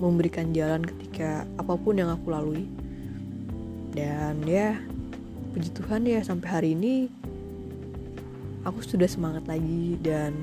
memberikan 0.00 0.52
jalan 0.52 0.84
ketika 0.84 1.48
apa 1.56 1.74
pun 1.76 1.96
yang 1.96 2.12
aku 2.12 2.28
lalui. 2.28 2.68
Dan 3.96 4.44
ya 4.44 4.76
puji 5.50 5.72
Tuhan 5.74 6.06
ya 6.06 6.20
sampai 6.22 6.48
hari 6.48 6.68
ini 6.78 7.10
aku 8.62 8.84
sudah 8.84 9.08
semangat 9.08 9.42
lagi 9.50 9.98
dan 9.98 10.36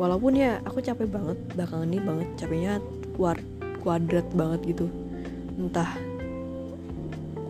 walaupun 0.00 0.40
ya 0.40 0.62
aku 0.64 0.80
capek 0.80 1.10
banget 1.10 1.36
belakangan 1.52 1.90
ini 1.90 2.00
banget 2.00 2.28
capeknya 2.38 2.74
kuadrat 3.82 4.24
banget 4.32 4.60
gitu. 4.72 4.86
Entah 5.58 5.90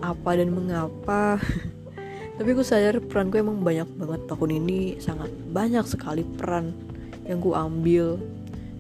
apa 0.01 0.31
dan 0.37 0.53
mengapa. 0.53 1.37
Tapi 2.41 2.49
aku 2.57 2.65
sadar 2.65 3.05
peranku 3.05 3.37
emang 3.37 3.61
banyak 3.61 3.89
banget. 4.01 4.21
Tahun 4.25 4.51
ini 4.51 4.97
sangat 4.97 5.29
banyak 5.53 5.85
sekali 5.85 6.25
peran 6.25 6.73
yang 7.29 7.41
ku 7.41 7.53
ambil. 7.53 8.17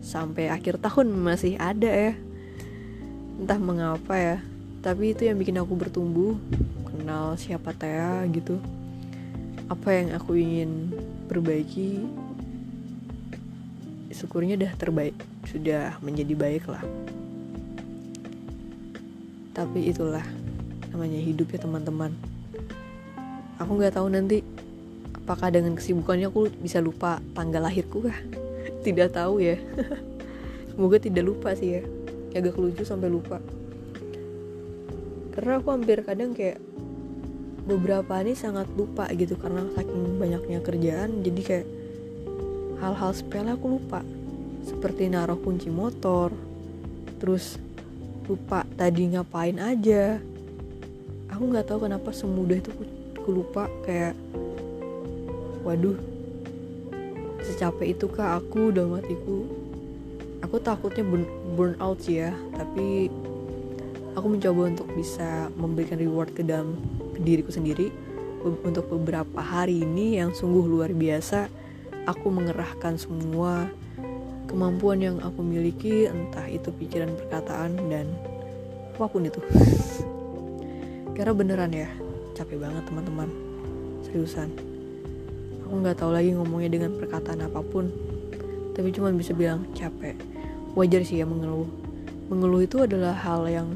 Sampai 0.00 0.48
akhir 0.48 0.80
tahun 0.80 1.12
masih 1.12 1.61
ada 1.61 1.92
ya. 1.92 2.12
Entah 3.37 3.61
mengapa 3.61 4.16
ya. 4.16 4.37
Tapi 4.80 5.12
itu 5.12 5.28
yang 5.28 5.37
bikin 5.37 5.61
aku 5.61 5.76
bertumbuh. 5.76 6.40
Kenal 6.88 7.37
siapa 7.37 7.76
Tea 7.76 8.24
gitu. 8.33 8.56
Apa 9.68 9.92
yang 9.92 10.16
aku 10.16 10.40
ingin 10.40 10.96
perbaiki 11.28 12.00
syukurnya 14.09 14.56
udah 14.56 14.72
terbaik. 14.80 15.16
Sudah 15.44 16.00
menjadi 16.00 16.33
baik 16.33 16.64
lah. 16.64 16.80
Tapi 19.52 19.92
itulah 19.92 20.24
namanya 20.90 21.18
hidup 21.22 21.55
ya 21.55 21.62
teman-teman. 21.62 22.12
Aku 23.62 23.79
nggak 23.79 23.96
tahu 23.96 24.11
nanti 24.11 24.42
apakah 25.14 25.53
dengan 25.55 25.79
kesibukannya 25.79 26.26
aku 26.26 26.50
bisa 26.59 26.83
lupa 26.83 27.22
tanggal 27.33 27.62
lahirku 27.62 28.05
kah. 28.05 28.18
Tidak 28.87 29.14
tahu 29.14 29.38
ya. 29.38 29.57
Semoga 30.70 30.96
tidak 31.03 31.29
lupa 31.29 31.53
sih 31.53 31.76
ya. 31.76 31.83
Agak 32.33 32.57
lucu 32.57 32.87
sampai 32.87 33.12
lupa. 33.12 33.37
Karena 35.37 35.61
aku 35.61 35.68
hampir 35.76 36.00
kadang 36.07 36.33
kayak 36.33 36.57
beberapa 37.68 38.16
ini 38.24 38.33
sangat 38.33 38.64
lupa 38.72 39.05
gitu 39.12 39.37
karena 39.37 39.66
saking 39.76 40.16
banyaknya 40.16 40.59
kerjaan 40.64 41.20
jadi 41.20 41.40
kayak 41.44 41.66
hal-hal 42.81 43.12
sepele 43.12 43.53
aku 43.53 43.76
lupa. 43.76 44.00
Seperti 44.64 45.12
naruh 45.12 45.37
kunci 45.37 45.68
motor 45.68 46.33
terus 47.20 47.61
lupa 48.24 48.64
tadi 48.79 49.12
ngapain 49.12 49.61
aja 49.61 50.16
aku 51.40 51.57
nggak 51.57 51.72
tahu 51.72 51.88
kenapa 51.88 52.12
semudah 52.12 52.61
itu 52.61 52.68
aku 53.16 53.33
lupa 53.33 53.64
kayak 53.88 54.12
waduh 55.64 55.96
secapek 57.40 57.96
itu 57.96 58.12
kah 58.12 58.37
aku? 58.37 58.68
Dalam 58.68 59.00
hatiku 59.00 59.48
aku 60.44 60.61
takutnya 60.61 61.00
burn, 61.00 61.24
burn 61.57 61.74
out 61.81 61.96
sih 62.05 62.20
ya 62.20 62.37
tapi 62.53 63.09
aku 64.12 64.37
mencoba 64.37 64.68
untuk 64.68 64.92
bisa 64.92 65.48
memberikan 65.57 65.96
reward 65.96 66.29
ke 66.37 66.44
dalam 66.44 66.76
ke 67.16 67.24
diriku 67.24 67.48
sendiri. 67.48 67.88
Untuk 68.44 68.92
beberapa 68.92 69.40
hari 69.40 69.81
ini 69.81 70.20
yang 70.20 70.37
sungguh 70.37 70.68
luar 70.68 70.92
biasa 70.92 71.48
aku 72.05 72.29
mengerahkan 72.29 73.00
semua 73.00 73.64
kemampuan 74.44 75.00
yang 75.00 75.16
aku 75.24 75.40
miliki 75.40 76.05
entah 76.05 76.44
itu 76.53 76.68
pikiran 76.68 77.16
perkataan 77.16 77.81
dan 77.88 78.12
apa 78.92 79.09
pun 79.09 79.24
itu 79.24 79.40
karena 81.20 81.37
beneran 81.37 81.68
ya? 81.76 81.85
Capek 82.33 82.56
banget 82.56 82.80
teman-teman. 82.88 83.28
Seriusan. 84.09 84.48
Aku 85.68 85.85
nggak 85.85 86.00
tahu 86.00 86.16
lagi 86.16 86.33
ngomongnya 86.33 86.72
dengan 86.72 86.96
perkataan 86.96 87.44
apa 87.44 87.61
pun. 87.61 87.92
Tapi 88.72 88.88
cuma 88.88 89.12
bisa 89.12 89.37
bilang 89.37 89.68
capek. 89.76 90.16
Wajar 90.72 91.04
sih 91.04 91.20
ya 91.20 91.28
mengeluh. 91.28 91.68
Mengeluh 92.33 92.64
itu 92.64 92.80
adalah 92.80 93.12
hal 93.12 93.44
yang 93.52 93.68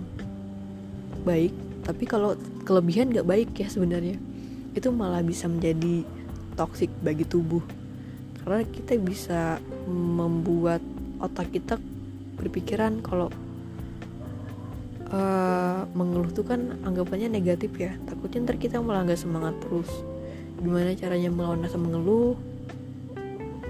baik. 1.29 1.53
Tapi 1.85 2.09
kalau 2.09 2.33
kelebihan 2.65 3.13
nggak 3.13 3.29
baik 3.29 3.53
ya 3.61 3.69
sebenarnya. 3.69 4.17
Itu 4.73 4.89
malah 4.89 5.21
bisa 5.21 5.45
menjadi 5.45 6.01
toksik 6.57 6.89
bagi 7.05 7.29
tubuh. 7.29 7.61
Karena 8.41 8.65
kita 8.65 8.97
bisa 8.97 9.61
membuat 9.85 10.81
otak 11.21 11.53
kita 11.53 11.77
berpikiran 12.41 13.05
kalau 13.05 13.29
uh, 15.15 15.87
mengeluh 15.95 16.31
tuh 16.35 16.43
kan 16.43 16.75
anggapannya 16.83 17.31
negatif 17.31 17.71
ya. 17.79 17.95
Takutnya 18.05 18.51
ntar 18.51 18.59
kita 18.59 18.83
malah 18.83 19.07
nggak 19.07 19.21
semangat 19.21 19.55
terus. 19.63 19.89
Gimana 20.59 20.99
caranya 20.99 21.31
melawan 21.31 21.63
rasa 21.63 21.79
mengeluh? 21.79 22.35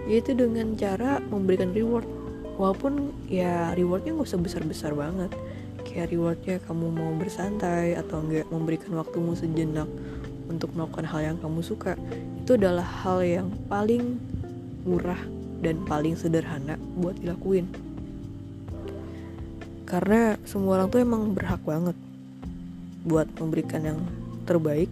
Yaitu 0.08 0.32
dengan 0.36 0.72
cara 0.76 1.20
memberikan 1.28 1.76
reward. 1.76 2.08
Walaupun 2.56 3.12
ya 3.28 3.74
rewardnya 3.76 4.16
nggak 4.16 4.28
usah 4.30 4.40
besar 4.40 4.62
besar 4.64 4.92
banget. 4.96 5.30
Kayak 5.84 6.16
rewardnya 6.16 6.56
kamu 6.64 6.86
mau 6.90 7.12
bersantai 7.20 7.98
atau 8.00 8.24
enggak 8.24 8.48
memberikan 8.48 8.96
waktumu 8.96 9.36
sejenak 9.36 9.88
untuk 10.48 10.72
melakukan 10.72 11.04
hal 11.08 11.34
yang 11.34 11.38
kamu 11.40 11.60
suka. 11.60 11.92
Itu 12.40 12.56
adalah 12.56 12.84
hal 13.04 13.20
yang 13.20 13.48
paling 13.68 14.16
murah 14.84 15.20
dan 15.64 15.80
paling 15.88 16.12
sederhana 16.12 16.76
buat 17.00 17.16
dilakuin 17.16 17.83
karena 19.94 20.34
semua 20.42 20.74
orang 20.82 20.90
tuh 20.90 20.98
emang 20.98 21.30
berhak 21.30 21.62
banget 21.62 21.94
buat 23.06 23.30
memberikan 23.38 23.94
yang 23.94 24.00
terbaik 24.42 24.90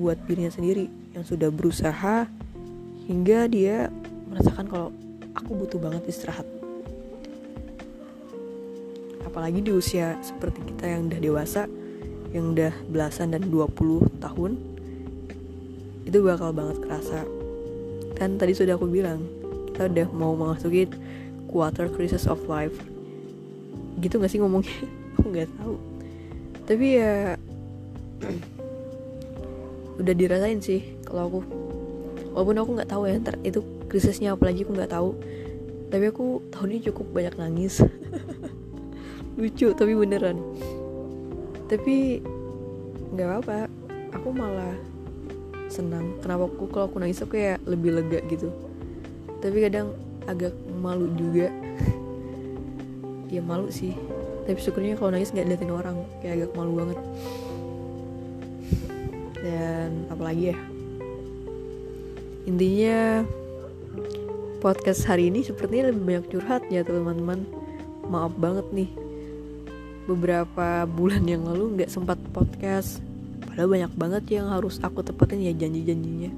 buat 0.00 0.16
dirinya 0.24 0.48
sendiri 0.48 0.88
yang 1.12 1.20
sudah 1.20 1.52
berusaha 1.52 2.24
hingga 3.04 3.52
dia 3.52 3.92
merasakan 4.32 4.64
kalau 4.64 4.88
aku 5.36 5.50
butuh 5.52 5.76
banget 5.76 6.08
istirahat. 6.08 6.48
Apalagi 9.28 9.60
di 9.60 9.76
usia 9.76 10.16
seperti 10.24 10.64
kita 10.72 10.88
yang 10.88 11.12
udah 11.12 11.20
dewasa 11.20 11.68
yang 12.32 12.56
udah 12.56 12.72
belasan 12.88 13.36
dan 13.36 13.44
20 13.44 14.24
tahun 14.24 14.56
itu 16.08 16.16
bakal 16.24 16.56
banget 16.56 16.80
kerasa. 16.80 17.28
Kan 18.16 18.40
tadi 18.40 18.56
sudah 18.56 18.80
aku 18.80 18.88
bilang 18.88 19.20
kita 19.68 19.92
udah 19.92 20.08
mau 20.16 20.32
memasuki 20.32 20.88
quarter 21.52 21.92
crisis 21.92 22.24
of 22.24 22.40
life 22.48 22.72
gitu 24.00 24.22
gak 24.22 24.32
sih 24.32 24.40
ngomongnya? 24.40 24.72
Aku 25.18 25.28
nggak 25.28 25.50
tahu. 25.60 25.74
Tapi 26.64 26.86
ya 26.96 27.36
udah 30.00 30.14
dirasain 30.14 30.62
sih 30.62 30.96
kalau 31.04 31.22
aku. 31.28 31.40
Walaupun 32.32 32.56
aku 32.64 32.70
nggak 32.80 32.90
tahu 32.90 33.02
ya 33.04 33.20
ntar 33.20 33.36
itu 33.44 33.60
krisisnya 33.92 34.32
apa 34.32 34.48
lagi 34.48 34.64
aku 34.64 34.72
nggak 34.72 34.92
tahu. 34.94 35.10
Tapi 35.92 36.04
aku 36.08 36.40
tahun 36.48 36.68
ini 36.72 36.80
cukup 36.88 37.06
banyak 37.12 37.34
nangis. 37.36 37.84
Lucu 39.40 39.76
tapi 39.76 39.92
beneran. 39.92 40.40
Tapi 41.68 42.24
nggak 43.12 43.26
apa-apa. 43.28 43.68
Aku 44.16 44.32
malah 44.32 44.72
senang. 45.68 46.16
Kenapa 46.24 46.48
aku 46.48 46.72
kalau 46.72 46.88
aku 46.88 46.96
nangis 46.96 47.20
aku 47.20 47.36
kayak 47.36 47.60
lebih 47.68 48.00
lega 48.00 48.24
gitu. 48.32 48.48
Tapi 49.44 49.60
kadang 49.60 49.92
agak 50.24 50.54
malu 50.78 51.10
juga 51.18 51.50
ya 53.32 53.40
malu 53.40 53.72
sih. 53.72 53.96
Tapi 54.44 54.60
syukurnya 54.60 55.00
kalau 55.00 55.16
nangis 55.16 55.32
nggak 55.32 55.48
liatin 55.48 55.72
orang 55.72 55.96
kayak 56.20 56.44
agak 56.44 56.52
malu 56.52 56.72
banget. 56.76 56.98
Dan 59.40 60.04
apalagi 60.12 60.52
ya? 60.52 60.58
Intinya 62.44 63.24
podcast 64.60 65.08
hari 65.08 65.32
ini 65.32 65.40
sepertinya 65.42 65.90
lebih 65.90 66.02
banyak 66.04 66.26
curhat 66.28 66.62
ya 66.68 66.84
teman-teman. 66.84 67.48
Maaf 68.06 68.36
banget 68.36 68.66
nih. 68.70 68.90
Beberapa 70.04 70.84
bulan 70.84 71.24
yang 71.24 71.48
lalu 71.48 71.80
nggak 71.80 71.90
sempat 71.90 72.20
podcast. 72.36 73.00
Padahal 73.48 73.68
banyak 73.72 73.92
banget 73.96 74.24
yang 74.36 74.52
harus 74.52 74.76
aku 74.84 75.00
tepatin 75.00 75.40
ya 75.40 75.54
janji-janjinya. 75.56 76.28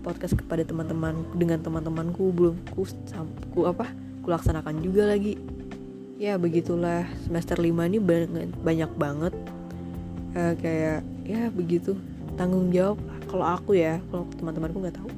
Podcast 0.00 0.36
kepada 0.36 0.64
teman-teman 0.64 1.24
dengan 1.36 1.60
teman-temanku 1.60 2.32
belum 2.32 2.56
ku, 2.72 2.88
ku 3.52 3.60
apa? 3.68 3.90
Ku 4.24 4.32
laksanakan 4.32 4.80
juga 4.80 5.08
lagi 5.12 5.36
ya 6.18 6.38
begitulah. 6.38 7.06
Semester 7.26 7.58
5 7.58 7.90
ini 7.90 7.98
banyak, 7.98 8.54
banyak 8.62 8.90
banget. 8.94 9.34
Uh, 10.34 10.54
kayak 10.58 11.06
ya 11.26 11.50
begitu. 11.50 11.98
Tanggung 12.34 12.74
jawab 12.74 12.98
kalau 13.30 13.46
aku 13.46 13.78
ya 13.78 14.02
kalau 14.10 14.26
teman-temanku 14.38 14.78
nggak 14.82 14.98
tahu. 14.98 15.10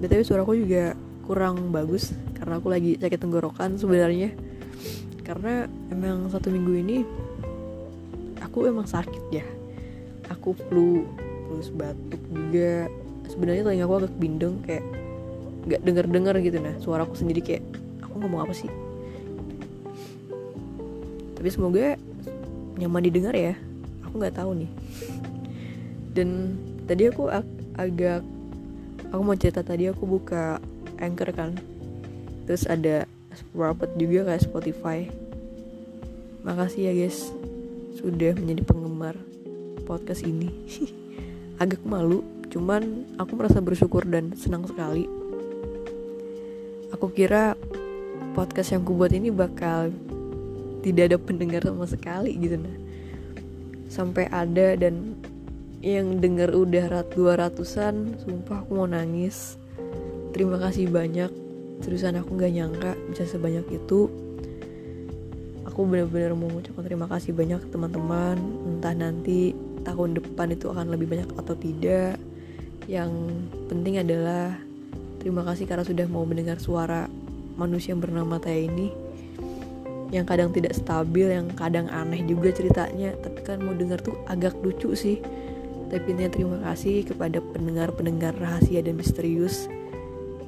Btw 0.00 0.24
suaraku 0.24 0.60
juga 0.60 0.96
kurang 1.24 1.72
bagus 1.72 2.12
karena 2.36 2.60
aku 2.60 2.68
lagi 2.68 2.96
sakit 3.00 3.20
tenggorokan 3.20 3.76
sebenarnya. 3.76 4.32
Karena 5.24 5.64
emang 5.88 6.28
satu 6.28 6.52
minggu 6.52 6.72
ini 6.80 6.96
aku 8.40 8.68
emang 8.68 8.88
sakit 8.88 9.24
ya. 9.32 9.44
Aku 10.32 10.56
flu 10.56 11.04
terus 11.48 11.68
batuk 11.72 12.20
juga. 12.32 12.88
Sebenarnya 13.28 13.64
telinga 13.64 13.84
aku 13.88 13.94
agak 14.04 14.14
bindeng 14.20 14.60
kayak 14.64 14.84
nggak 15.64 15.80
denger 15.80 16.06
dengar 16.08 16.34
gitu. 16.40 16.56
Nah 16.60 16.76
suara 16.80 17.04
aku 17.04 17.16
sendiri 17.16 17.40
kayak 17.40 17.64
aku 18.04 18.20
ngomong 18.20 18.44
apa 18.48 18.56
sih 18.56 18.83
tapi 21.44 21.52
semoga 21.52 22.00
nyaman 22.80 23.04
didengar 23.04 23.36
ya. 23.36 23.52
Aku 24.08 24.16
nggak 24.16 24.40
tahu 24.40 24.64
nih. 24.64 24.70
Dan 26.16 26.56
tadi 26.88 27.12
aku 27.12 27.28
ag 27.28 27.44
agak 27.76 28.24
aku 29.12 29.20
mau 29.20 29.36
cerita 29.36 29.60
tadi 29.60 29.92
aku 29.92 30.08
buka 30.08 30.56
Anchor 30.96 31.36
kan. 31.36 31.52
Terus 32.48 32.64
ada 32.64 33.04
Rapid 33.52 33.92
juga 34.00 34.32
kayak 34.32 34.40
Spotify. 34.40 35.04
Makasih 36.48 36.88
ya 36.88 36.92
guys 36.96 37.28
sudah 38.00 38.32
menjadi 38.40 38.64
penggemar 38.64 39.12
podcast 39.84 40.24
ini. 40.24 40.48
Agak 41.60 41.84
malu 41.84 42.24
cuman 42.48 43.04
aku 43.20 43.36
merasa 43.36 43.60
bersyukur 43.60 44.08
dan 44.08 44.32
senang 44.32 44.64
sekali. 44.64 45.04
Aku 46.96 47.12
kira 47.12 47.52
podcast 48.32 48.72
yang 48.72 48.80
kubuat 48.80 49.12
ini 49.12 49.28
bakal 49.28 49.92
tidak 50.84 51.04
ada 51.08 51.16
pendengar 51.16 51.64
sama 51.64 51.88
sekali 51.88 52.36
gitu 52.36 52.60
nah. 52.60 52.76
Sampai 53.88 54.28
ada 54.28 54.76
dan 54.76 55.16
yang 55.80 56.20
denger 56.20 56.52
udah 56.52 56.84
rat 56.92 57.08
dua 57.16 57.40
ratusan 57.40 58.20
sumpah 58.20 58.60
aku 58.60 58.76
mau 58.76 58.88
nangis. 58.88 59.56
Terima 60.36 60.60
kasih 60.60 60.92
banyak. 60.92 61.32
Seriusan 61.80 62.20
aku 62.20 62.36
nggak 62.36 62.52
nyangka 62.52 62.92
bisa 63.08 63.24
sebanyak 63.24 63.64
itu. 63.72 64.12
Aku 65.68 65.88
benar-benar 65.88 66.36
mau 66.36 66.52
mengucapkan 66.52 66.84
terima 66.84 67.08
kasih 67.08 67.32
banyak 67.32 67.60
teman-teman. 67.72 68.36
Entah 68.68 68.94
nanti 68.96 69.56
tahun 69.84 70.16
depan 70.20 70.52
itu 70.52 70.72
akan 70.72 70.92
lebih 70.92 71.12
banyak 71.12 71.28
atau 71.36 71.54
tidak. 71.56 72.16
Yang 72.88 73.12
penting 73.68 74.00
adalah 74.00 74.56
terima 75.20 75.44
kasih 75.44 75.64
karena 75.68 75.84
sudah 75.84 76.06
mau 76.08 76.24
mendengar 76.24 76.60
suara 76.60 77.08
manusia 77.54 77.94
yang 77.94 78.02
bernama 78.02 78.40
Taya 78.42 78.66
ini 78.66 79.03
yang 80.14 80.22
kadang 80.30 80.54
tidak 80.54 80.78
stabil 80.78 81.26
yang 81.26 81.50
kadang 81.58 81.90
aneh 81.90 82.22
juga 82.22 82.54
ceritanya. 82.54 83.18
Tapi 83.18 83.42
kan 83.42 83.58
mau 83.58 83.74
dengar 83.74 83.98
tuh 83.98 84.14
agak 84.30 84.54
lucu 84.62 84.94
sih. 84.94 85.18
Tapi 85.90 86.06
intinya 86.14 86.30
terima 86.30 86.56
kasih 86.62 87.02
kepada 87.02 87.42
pendengar-pendengar 87.42 88.38
rahasia 88.38 88.78
dan 88.78 88.94
misterius. 88.94 89.66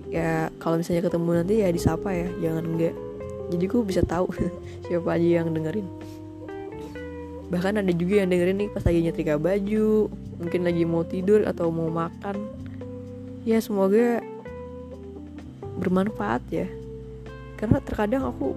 Ya 0.07 0.55
kalau 0.63 0.79
misalnya 0.79 1.11
ketemu 1.11 1.31
nanti 1.43 1.55
ya 1.67 1.69
disapa 1.75 2.15
ya 2.15 2.31
jangan 2.39 2.63
enggak. 2.63 2.95
Jadi 3.51 3.65
gue 3.67 3.83
bisa 3.83 4.03
tahu 4.07 4.31
siapa 4.87 5.19
aja 5.19 5.43
yang 5.43 5.51
dengerin. 5.51 5.87
Bahkan 7.51 7.83
ada 7.83 7.93
juga 7.95 8.23
yang 8.23 8.31
dengerin 8.31 8.57
nih 8.63 8.69
pas 8.71 8.87
lagi 8.87 9.01
nyetrika 9.03 9.35
baju 9.35 10.11
mungkin 10.39 10.61
lagi 10.63 10.83
mau 10.87 11.03
tidur 11.03 11.43
atau 11.43 11.75
mau 11.75 11.91
makan. 11.91 12.39
Ya 13.43 13.59
semoga 13.59 14.23
bermanfaat 15.83 16.43
ya. 16.55 16.71
Karena 17.59 17.83
terkadang 17.83 18.31
aku 18.31 18.55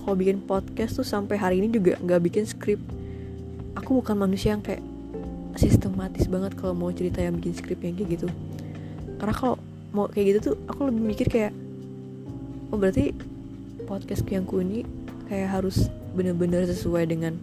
kalau 0.00 0.16
bikin 0.16 0.40
podcast 0.42 0.96
tuh 0.96 1.06
sampai 1.06 1.36
hari 1.36 1.60
ini 1.60 1.68
juga 1.68 2.00
nggak 2.00 2.20
bikin 2.24 2.44
skrip 2.48 2.80
aku 3.78 4.02
bukan 4.02 4.16
manusia 4.18 4.54
yang 4.54 4.62
kayak 4.62 4.82
sistematis 5.58 6.30
banget 6.30 6.54
kalau 6.54 6.74
mau 6.76 6.90
cerita 6.94 7.18
yang 7.18 7.36
bikin 7.38 7.54
skrip 7.58 7.80
yang 7.82 7.98
kayak 7.98 8.20
gitu. 8.20 8.28
Karena 9.18 9.34
kalau 9.34 9.56
mau 9.90 10.06
kayak 10.06 10.26
gitu 10.36 10.38
tuh 10.52 10.56
aku 10.70 10.86
lebih 10.88 11.02
mikir 11.02 11.26
kayak 11.26 11.52
oh 12.70 12.78
berarti 12.78 13.10
podcast 13.90 14.22
yang 14.30 14.46
ku 14.46 14.62
ini 14.62 14.86
kayak 15.26 15.50
harus 15.50 15.90
bener-bener 16.14 16.62
sesuai 16.70 17.10
dengan 17.10 17.34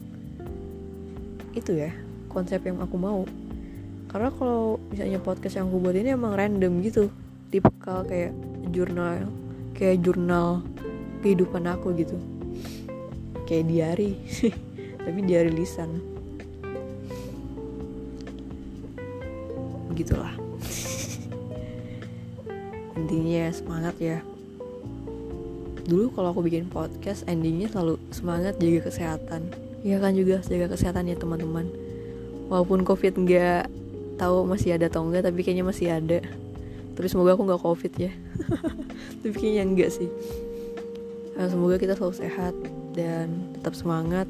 itu 1.52 1.76
ya 1.76 1.92
konsep 2.32 2.64
yang 2.64 2.80
aku 2.80 2.96
mau. 2.96 3.28
Karena 4.08 4.32
kalau 4.32 4.80
misalnya 4.88 5.20
podcast 5.20 5.60
yang 5.60 5.68
aku 5.68 5.84
buat 5.84 5.96
ini 6.00 6.16
emang 6.16 6.32
random 6.32 6.80
gitu 6.80 7.12
tipikal 7.52 8.08
kayak 8.08 8.32
jurnal 8.72 9.28
kayak 9.76 10.00
jurnal 10.00 10.64
kehidupan 11.20 11.68
aku 11.68 11.92
gitu 11.96 12.16
kayak 13.48 13.72
diary. 13.72 14.20
Tapi 15.08 15.20
diary 15.24 15.52
lisan. 15.56 16.04
Begitulah 19.88 20.36
intinya 23.00 23.48
semangat 23.56 23.96
ya. 23.98 24.20
Dulu 25.88 26.12
kalau 26.12 26.36
aku 26.36 26.44
bikin 26.44 26.68
podcast 26.68 27.24
endingnya 27.32 27.72
selalu 27.72 27.96
semangat 28.12 28.60
jaga 28.60 28.92
kesehatan. 28.92 29.48
Ya 29.88 30.04
kan 30.04 30.20
juga 30.20 30.44
jaga 30.44 30.76
kesehatan 30.76 31.08
ya 31.08 31.16
teman-teman. 31.16 31.72
Walaupun 32.52 32.84
covid 32.84 33.16
nggak 33.16 33.72
tahu 34.20 34.44
masih 34.44 34.76
ada 34.76 34.92
atau 34.92 35.08
enggak 35.08 35.24
tapi 35.24 35.48
kayaknya 35.48 35.64
masih 35.64 35.96
ada. 35.96 36.20
Tapi 37.00 37.08
semoga 37.08 37.40
aku 37.40 37.48
nggak 37.48 37.64
covid 37.64 37.94
ya. 37.96 38.12
Tapi 39.24 39.32
kayaknya 39.32 39.64
enggak 39.64 39.90
sih. 39.94 40.10
Nah, 41.38 41.46
semoga 41.46 41.78
kita 41.78 41.94
selalu 41.94 42.18
sehat 42.18 42.54
dan 42.98 43.54
tetap 43.54 43.78
semangat 43.78 44.26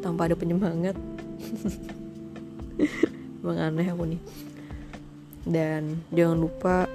tanpa 0.00 0.32
ada 0.32 0.36
penyemangat. 0.38 0.96
Emang 3.44 3.60
aneh 3.60 3.92
aku 3.92 4.16
nih. 4.16 4.22
Dan 5.44 6.00
jangan 6.10 6.40
lupa 6.40 6.88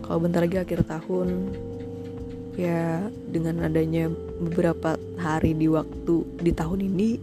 kalau 0.00 0.24
bentar 0.24 0.40
lagi 0.40 0.56
akhir 0.56 0.88
tahun 0.88 1.52
ya 2.56 3.04
dengan 3.28 3.68
adanya 3.68 4.08
beberapa 4.40 4.96
hari 5.20 5.52
di 5.52 5.68
waktu 5.68 6.24
di 6.40 6.50
tahun 6.50 6.80
ini 6.88 7.20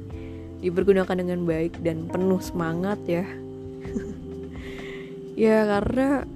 dipergunakan 0.61 1.17
dengan 1.17 1.41
baik 1.49 1.81
dan 1.81 2.05
penuh 2.05 2.39
semangat 2.39 3.01
ya. 3.09 3.25
Ya 5.31 5.63
karena 5.63 6.27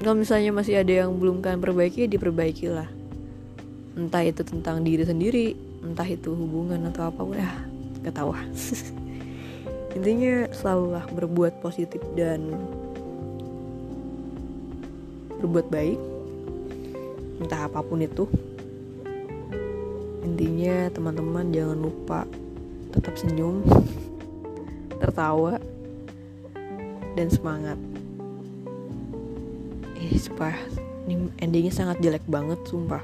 kalau 0.00 0.18
misalnya 0.18 0.50
masih 0.50 0.80
ada 0.80 1.04
yang 1.04 1.14
belum 1.20 1.44
kalian 1.44 1.60
perbaiki 1.62 2.06
ya 2.06 2.08
diperbaiki 2.10 2.66
lah 2.72 2.88
entah 3.98 4.22
itu 4.22 4.46
tentang 4.46 4.86
diri 4.86 5.04
sendiri 5.04 5.67
entah 5.84 6.08
itu 6.08 6.34
hubungan 6.34 6.90
atau 6.90 7.10
apa 7.10 7.20
ya 7.34 7.50
tahu 8.10 8.32
intinya 9.98 10.46
selalulah 10.54 11.04
berbuat 11.10 11.58
positif 11.58 11.98
dan 12.14 12.54
berbuat 15.38 15.66
baik. 15.70 15.98
Entah 17.38 17.70
apa 17.70 17.80
pun 17.82 18.02
itu. 18.02 18.26
Intinya 20.26 20.90
teman-teman 20.90 21.54
jangan 21.54 21.78
lupa 21.78 22.20
tetap 22.90 23.14
senyum 23.14 23.62
tertawa 25.02 25.62
dan 27.14 27.30
semangat. 27.30 27.78
Eh 29.98 30.18
sumpah 30.18 30.54
endingnya 31.38 31.72
sangat 31.72 32.02
jelek 32.02 32.26
banget 32.26 32.58
sumpah. 32.66 33.02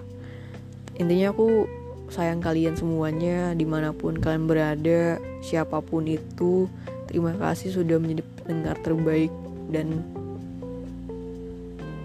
Intinya 0.99 1.35
aku 1.35 1.67
sayang 2.13 2.45
kalian 2.45 2.77
semuanya 2.77 3.57
di 3.57 3.65
mana 3.65 3.91
pun 3.97 4.17
kalian 4.17 4.45
berada 4.45 5.19
siapa 5.41 5.81
pun 5.81 6.05
itu 6.05 6.69
terima 7.09 7.33
kasih 7.37 7.73
sudah 7.73 7.97
menjadi 7.97 8.23
pendengar 8.45 8.77
terbaik 8.85 9.33
dan 9.73 10.05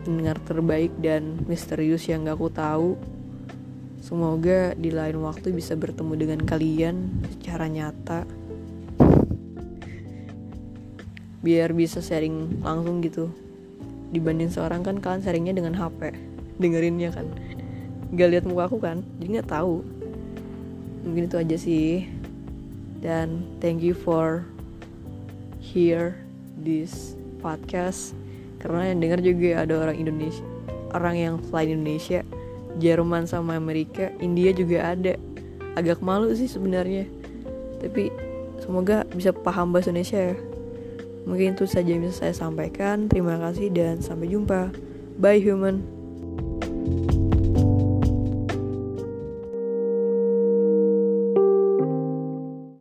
pendengar 0.09 0.41
terbaik 0.47 0.89
dan 1.03 1.37
misterius 1.45 2.07
yang 2.09 2.25
gak 2.25 2.41
aku 2.41 2.49
tahu. 2.49 2.89
Semoga 3.99 4.73
di 4.73 4.89
lain 4.89 5.21
waktu 5.21 5.51
bisa 5.53 5.75
bertemu 5.75 6.13
dengan 6.17 6.39
kalian 6.41 6.95
secara 7.35 7.69
nyata. 7.69 8.25
Biar 11.45 11.69
bisa 11.77 12.01
sharing 12.01 12.63
langsung 12.65 13.05
gitu. 13.05 13.29
Dibanding 14.09 14.49
seorang 14.49 14.81
kan 14.81 14.97
kalian 14.97 15.21
sharingnya 15.21 15.53
dengan 15.53 15.77
HP, 15.77 16.15
dengerinnya 16.57 17.13
kan. 17.13 17.29
Gak 18.13 18.29
lihat 18.33 18.45
muka 18.49 18.65
aku 18.65 18.77
kan, 18.81 19.05
jadi 19.21 19.39
nggak 19.39 19.49
tahu. 19.53 19.85
Mungkin 21.05 21.29
itu 21.29 21.37
aja 21.37 21.55
sih. 21.55 22.09
Dan 22.99 23.47
thank 23.63 23.79
you 23.79 23.95
for 23.95 24.43
hear 25.61 26.17
this 26.59 27.15
podcast. 27.39 28.17
Karena 28.59 28.91
yang 28.91 28.99
dengar 28.99 29.19
juga 29.23 29.63
ada 29.63 29.73
orang 29.87 29.95
Indonesia 29.95 30.43
orang 30.93 31.15
yang 31.17 31.35
selain 31.49 31.77
Indonesia 31.79 32.21
Jerman 32.79 33.25
sama 33.25 33.57
Amerika 33.57 34.13
India 34.21 34.53
juga 34.53 34.93
ada. 34.93 35.17
Agak 35.75 35.99
malu 35.99 36.31
sih 36.33 36.47
sebenarnya. 36.47 37.07
Tapi 37.81 38.13
semoga 38.61 39.03
bisa 39.11 39.33
paham 39.33 39.73
bahasa 39.73 39.91
Indonesia 39.91 40.33
ya. 40.33 40.35
Mungkin 41.27 41.55
itu 41.57 41.65
saja 41.67 41.89
yang 41.91 42.05
bisa 42.05 42.25
saya 42.25 42.33
sampaikan. 42.33 43.11
Terima 43.11 43.35
kasih 43.41 43.73
dan 43.73 43.99
sampai 43.99 44.31
jumpa. 44.31 44.71
Bye 45.19 45.43
human 45.43 45.98